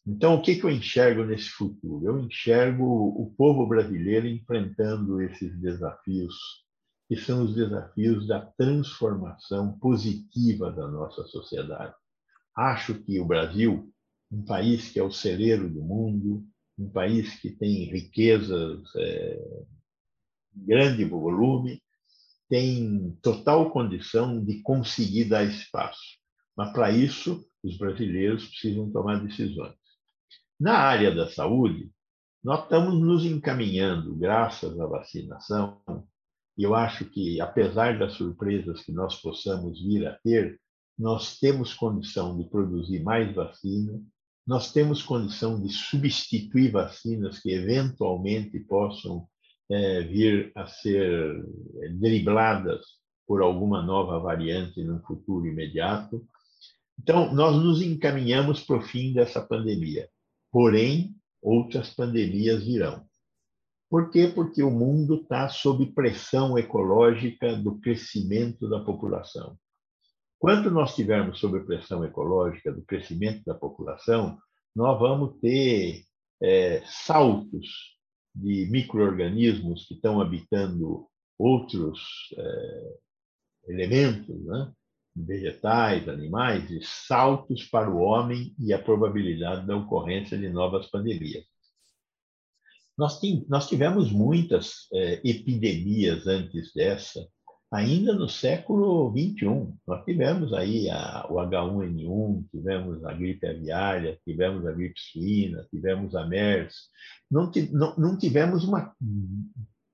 Então, 0.06 0.36
o 0.36 0.42
que, 0.42 0.54
que 0.54 0.64
eu 0.64 0.70
enxergo 0.70 1.24
nesse 1.24 1.48
futuro? 1.50 2.06
Eu 2.06 2.20
enxergo 2.20 2.84
o 2.84 3.34
povo 3.36 3.66
brasileiro 3.66 4.28
enfrentando 4.28 5.20
esses 5.20 5.58
desafios, 5.60 6.34
que 7.08 7.16
são 7.16 7.42
os 7.42 7.54
desafios 7.56 8.24
da 8.28 8.40
transformação 8.40 9.76
positiva 9.80 10.70
da 10.70 10.86
nossa 10.86 11.24
sociedade. 11.24 11.92
Acho 12.56 12.94
que 13.02 13.18
o 13.18 13.26
Brasil, 13.26 13.92
um 14.30 14.44
país 14.44 14.90
que 14.92 15.00
é 15.00 15.02
o 15.02 15.10
celeiro 15.10 15.68
do 15.68 15.82
mundo, 15.82 16.44
um 16.78 16.88
país 16.88 17.40
que 17.40 17.50
tem 17.50 17.86
riquezas 17.90 18.82
é, 18.96 19.64
grande 20.54 21.04
volume, 21.04 21.82
tem 22.48 23.18
total 23.22 23.72
condição 23.72 24.44
de 24.44 24.62
conseguir 24.62 25.24
dar 25.24 25.42
espaço. 25.42 26.16
Mas, 26.56 26.72
para 26.72 26.92
isso, 26.92 27.44
os 27.62 27.76
brasileiros 27.76 28.46
precisam 28.46 28.90
tomar 28.92 29.16
decisões. 29.16 29.74
Na 30.58 30.78
área 30.78 31.14
da 31.14 31.28
saúde, 31.28 31.90
nós 32.42 32.62
estamos 32.62 32.98
nos 32.98 33.24
encaminhando, 33.24 34.14
graças 34.16 34.78
à 34.80 34.86
vacinação, 34.86 35.82
e 36.56 36.62
eu 36.62 36.74
acho 36.74 37.04
que, 37.04 37.38
apesar 37.42 37.98
das 37.98 38.14
surpresas 38.14 38.82
que 38.82 38.90
nós 38.90 39.20
possamos 39.20 39.82
vir 39.82 40.06
a 40.06 40.12
ter, 40.24 40.58
nós 40.98 41.38
temos 41.38 41.74
condição 41.74 42.38
de 42.38 42.48
produzir 42.48 43.02
mais 43.02 43.34
vacina, 43.34 44.00
nós 44.46 44.72
temos 44.72 45.02
condição 45.02 45.60
de 45.60 45.68
substituir 45.68 46.70
vacinas 46.70 47.38
que 47.40 47.50
eventualmente 47.50 48.58
possam 48.60 49.28
é, 49.68 50.02
vir 50.02 50.52
a 50.54 50.66
ser 50.66 51.44
é, 51.82 51.88
dribladas 51.88 52.80
por 53.26 53.42
alguma 53.42 53.82
nova 53.82 54.18
variante 54.20 54.82
no 54.82 55.02
futuro 55.02 55.46
imediato. 55.46 56.26
Então, 56.98 57.34
nós 57.34 57.56
nos 57.56 57.82
encaminhamos 57.82 58.62
para 58.62 58.78
o 58.78 58.82
fim 58.82 59.12
dessa 59.12 59.42
pandemia. 59.42 60.08
Porém, 60.56 61.14
outras 61.42 61.92
pandemias 61.92 62.64
virão. 62.64 63.06
Por 63.90 64.10
quê? 64.10 64.32
Porque 64.34 64.62
o 64.62 64.70
mundo 64.70 65.16
está 65.16 65.50
sob 65.50 65.84
pressão 65.92 66.56
ecológica 66.56 67.54
do 67.54 67.78
crescimento 67.78 68.66
da 68.66 68.80
população. 68.82 69.54
Quando 70.38 70.70
nós 70.70 70.94
tivermos 70.94 71.40
sob 71.40 71.62
pressão 71.66 72.02
ecológica 72.06 72.72
do 72.72 72.82
crescimento 72.86 73.44
da 73.44 73.52
população, 73.52 74.38
nós 74.74 74.98
vamos 74.98 75.38
ter 75.40 76.04
é, 76.42 76.82
saltos 76.86 77.98
de 78.34 78.66
micro-organismos 78.70 79.84
que 79.86 79.92
estão 79.92 80.22
habitando 80.22 81.06
outros 81.38 82.00
é, 82.34 82.94
elementos, 83.68 84.42
né? 84.46 84.72
Vegetais, 85.16 86.08
animais, 86.08 86.70
e 86.70 86.80
saltos 86.82 87.64
para 87.64 87.90
o 87.90 87.98
homem 87.98 88.54
e 88.58 88.72
a 88.72 88.78
probabilidade 88.78 89.66
da 89.66 89.76
ocorrência 89.76 90.36
de 90.36 90.48
novas 90.48 90.86
pandemias. 90.86 91.44
Nós, 92.96 93.20
tivemos 93.68 94.10
muitas 94.10 94.88
é, 94.92 95.20
epidemias 95.22 96.26
antes 96.26 96.72
dessa, 96.72 97.26
ainda 97.70 98.14
no 98.14 98.28
século 98.28 99.10
XXI. 99.10 99.74
Nós 99.86 100.04
tivemos 100.04 100.52
aí 100.54 100.88
a, 100.88 101.26
o 101.28 101.34
H1N1, 101.34 102.46
tivemos 102.50 103.04
a 103.04 103.12
gripe 103.12 103.46
aviária, 103.46 104.18
tivemos 104.24 104.66
a 104.66 104.72
gripe 104.72 104.98
suína, 104.98 105.66
tivemos 105.70 106.14
a 106.14 106.26
MERS. 106.26 106.74
Não, 107.30 107.50
não, 107.70 107.96
não 107.96 108.18
tivemos 108.18 108.64
uma 108.64 108.94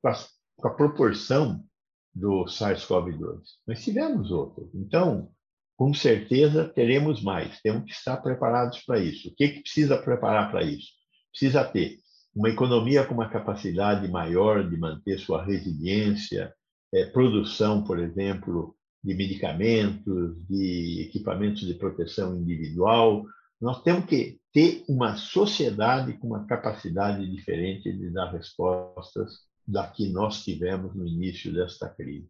a 0.05 0.71
proporção 0.71 1.65
do 2.15 2.45
SARS-CoV-2, 2.45 3.41
mas 3.67 3.83
tivemos 3.83 4.31
outras. 4.31 4.69
Então, 4.75 5.31
com 5.77 5.93
certeza 5.95 6.69
teremos 6.69 7.23
mais. 7.23 7.61
Temos 7.61 7.85
que 7.85 7.93
estar 7.93 8.19
preparados 8.19 8.81
para 8.85 9.01
isso. 9.01 9.29
O 9.29 9.35
que, 9.35 9.49
que 9.49 9.61
precisa 9.63 9.99
preparar 9.99 10.51
para 10.51 10.63
isso? 10.63 10.89
Precisa 11.31 11.65
ter 11.65 11.99
uma 12.35 12.51
economia 12.51 13.05
com 13.05 13.15
uma 13.15 13.29
capacidade 13.29 14.09
maior 14.09 14.69
de 14.69 14.77
manter 14.77 15.19
sua 15.19 15.45
resiliência, 15.45 16.53
é, 16.93 17.07
produção, 17.07 17.85
por 17.85 17.99
exemplo, 17.99 18.77
de 19.03 19.15
medicamentos, 19.15 20.37
de 20.49 21.07
equipamentos 21.09 21.67
de 21.67 21.75
proteção 21.75 22.37
individual. 22.37 23.25
Nós 23.61 23.83
temos 23.83 24.05
que 24.07 24.39
ter 24.53 24.85
uma 24.89 25.17
sociedade 25.17 26.13
com 26.19 26.29
uma 26.29 26.47
capacidade 26.47 27.29
diferente 27.31 27.93
de 27.93 28.11
dar 28.11 28.31
respostas 28.31 29.41
da 29.67 29.87
que 29.87 30.09
nós 30.09 30.43
tivemos 30.43 30.95
no 30.95 31.07
início 31.07 31.53
desta 31.53 31.89
crise. 31.89 32.29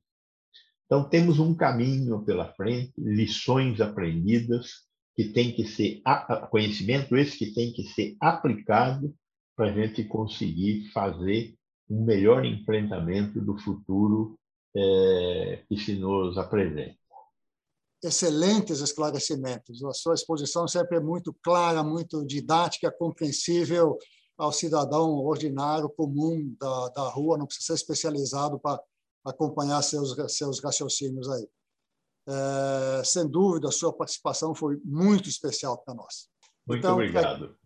Então, 0.87 1.09
temos 1.09 1.39
um 1.39 1.55
caminho 1.55 2.23
pela 2.25 2.53
frente, 2.53 2.93
lições 2.99 3.81
aprendidas, 3.81 4.83
que 5.15 5.25
tem 5.25 5.53
que 5.53 5.67
ser 5.67 6.03
conhecimento 6.51 7.17
esse 7.17 7.39
que 7.39 7.53
tem 7.53 7.73
que 7.73 7.85
ser 7.85 8.17
aplicado 8.21 9.15
para 9.57 9.71
a 9.71 9.73
gente 9.73 10.05
conseguir 10.05 10.91
fazer 10.93 11.55
um 11.89 12.05
melhor 12.05 12.45
enfrentamento 12.45 13.41
do 13.41 13.59
futuro 13.59 14.39
é, 14.75 15.65
que 15.69 15.77
se 15.77 15.95
nos 15.95 16.39
apresenta. 16.39 16.97
Excelentes 18.03 18.81
esclarecimentos. 18.81 19.85
A 19.85 19.93
sua 19.93 20.15
exposição 20.15 20.67
sempre 20.67 20.97
é 20.97 21.01
muito 21.01 21.35
clara, 21.43 21.83
muito 21.85 22.27
didática, 22.27 22.91
compreensível 22.91 23.97
ao 24.37 24.53
cidadão 24.53 25.11
ordinário, 25.19 25.89
comum 25.89 26.55
da, 26.59 26.89
da 26.89 27.09
rua, 27.09 27.39
não 27.39 27.47
precisa 27.47 27.67
ser 27.67 27.75
especializado 27.75 28.59
para 28.59 28.83
acompanhar 29.25 29.83
seus, 29.83 30.15
seus 30.33 30.61
raciocínios 30.61 31.29
aí. 31.29 31.49
É, 32.29 33.03
sem 33.05 33.27
dúvida, 33.29 33.69
a 33.69 33.73
sua 33.73 33.93
participação 33.93 34.55
foi 34.55 34.81
muito 34.85 35.29
especial 35.29 35.79
para 35.79 35.95
nós. 35.95 36.29
Muito 36.67 36.81
então, 36.81 36.95
obrigado. 36.95 37.57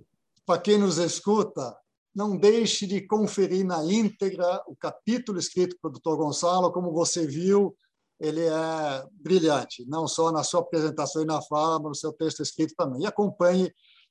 Para 0.44 0.60
quem 0.60 0.78
nos 0.78 0.98
escuta, 0.98 1.76
não 2.14 2.36
deixe 2.36 2.86
de 2.86 3.02
conferir 3.06 3.64
na 3.64 3.84
íntegra 3.84 4.62
o 4.66 4.74
capítulo 4.74 5.38
escrito 5.38 5.76
pelo 5.80 5.92
Dr. 5.94 6.16
Gonçalo. 6.16 6.72
Como 6.72 6.92
você 6.92 7.26
viu, 7.26 7.76
ele 8.18 8.46
é 8.46 9.06
brilhante, 9.12 9.84
não 9.86 10.08
só 10.08 10.32
na 10.32 10.42
sua 10.42 10.60
apresentação 10.60 11.22
e 11.22 11.26
na 11.26 11.42
fala, 11.42 11.78
mas 11.78 11.88
no 11.88 11.94
seu 11.94 12.12
texto 12.12 12.42
escrito 12.42 12.74
também. 12.74 13.02
E 13.02 13.06
acompanhe 13.06 13.70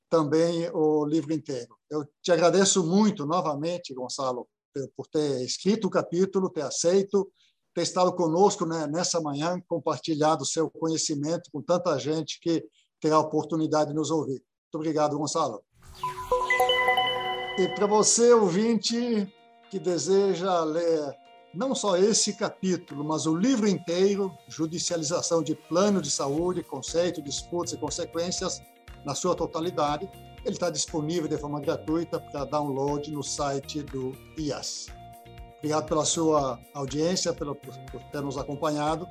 também 0.09 0.69
o 0.73 1.05
livro 1.05 1.33
inteiro. 1.33 1.75
Eu 1.89 2.05
te 2.21 2.31
agradeço 2.31 2.85
muito, 2.85 3.25
novamente, 3.25 3.93
Gonçalo, 3.93 4.47
por 4.95 5.07
ter 5.07 5.41
escrito 5.43 5.87
o 5.87 5.89
capítulo, 5.89 6.49
ter 6.49 6.61
aceito, 6.61 7.31
ter 7.73 7.81
estado 7.81 8.13
conosco 8.13 8.65
né, 8.65 8.87
nessa 8.87 9.19
manhã, 9.19 9.59
compartilhado 9.67 10.43
o 10.43 10.45
seu 10.45 10.69
conhecimento 10.69 11.49
com 11.51 11.61
tanta 11.61 11.97
gente 11.97 12.39
que 12.39 12.65
terá 12.99 13.17
a 13.17 13.21
oportunidade 13.21 13.89
de 13.89 13.95
nos 13.95 14.11
ouvir. 14.11 14.41
Muito 14.41 14.75
obrigado, 14.75 15.17
Gonçalo. 15.17 15.61
E 17.57 17.67
para 17.69 17.85
você, 17.85 18.33
ouvinte, 18.33 19.31
que 19.69 19.79
deseja 19.79 20.63
ler 20.63 21.15
não 21.53 21.73
só 21.73 21.95
esse 21.95 22.33
capítulo, 22.33 23.03
mas 23.03 23.25
o 23.25 23.35
livro 23.35 23.67
inteiro, 23.67 24.31
Judicialização 24.47 25.41
de 25.41 25.55
Plano 25.55 26.01
de 26.01 26.11
Saúde, 26.11 26.63
Conceito, 26.63 27.21
Disputas 27.21 27.71
e 27.71 27.77
Consequências, 27.77 28.61
na 29.05 29.13
sua 29.13 29.35
totalidade, 29.35 30.09
ele 30.43 30.55
está 30.55 30.69
disponível 30.69 31.27
de 31.27 31.37
forma 31.37 31.59
gratuita 31.59 32.19
para 32.19 32.45
download 32.45 33.11
no 33.11 33.23
site 33.23 33.81
do 33.83 34.13
IAS. 34.37 34.87
Obrigado 35.57 35.87
pela 35.87 36.05
sua 36.05 36.59
audiência, 36.73 37.33
pelo, 37.33 37.55
por 37.55 37.73
ter 38.11 38.21
nos 38.21 38.37
acompanhado. 38.37 39.07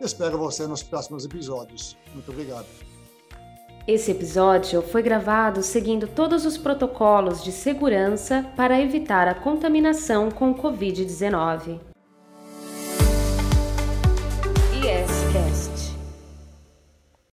Espero 0.00 0.38
você 0.38 0.66
nos 0.66 0.82
próximos 0.82 1.24
episódios. 1.24 1.96
Muito 2.14 2.30
obrigado. 2.30 2.66
Esse 3.86 4.10
episódio 4.10 4.82
foi 4.82 5.02
gravado 5.02 5.62
seguindo 5.62 6.06
todos 6.06 6.44
os 6.44 6.58
protocolos 6.58 7.42
de 7.42 7.50
segurança 7.50 8.42
para 8.54 8.80
evitar 8.80 9.26
a 9.26 9.34
contaminação 9.34 10.30
com 10.30 10.54
Covid-19. 10.54 11.87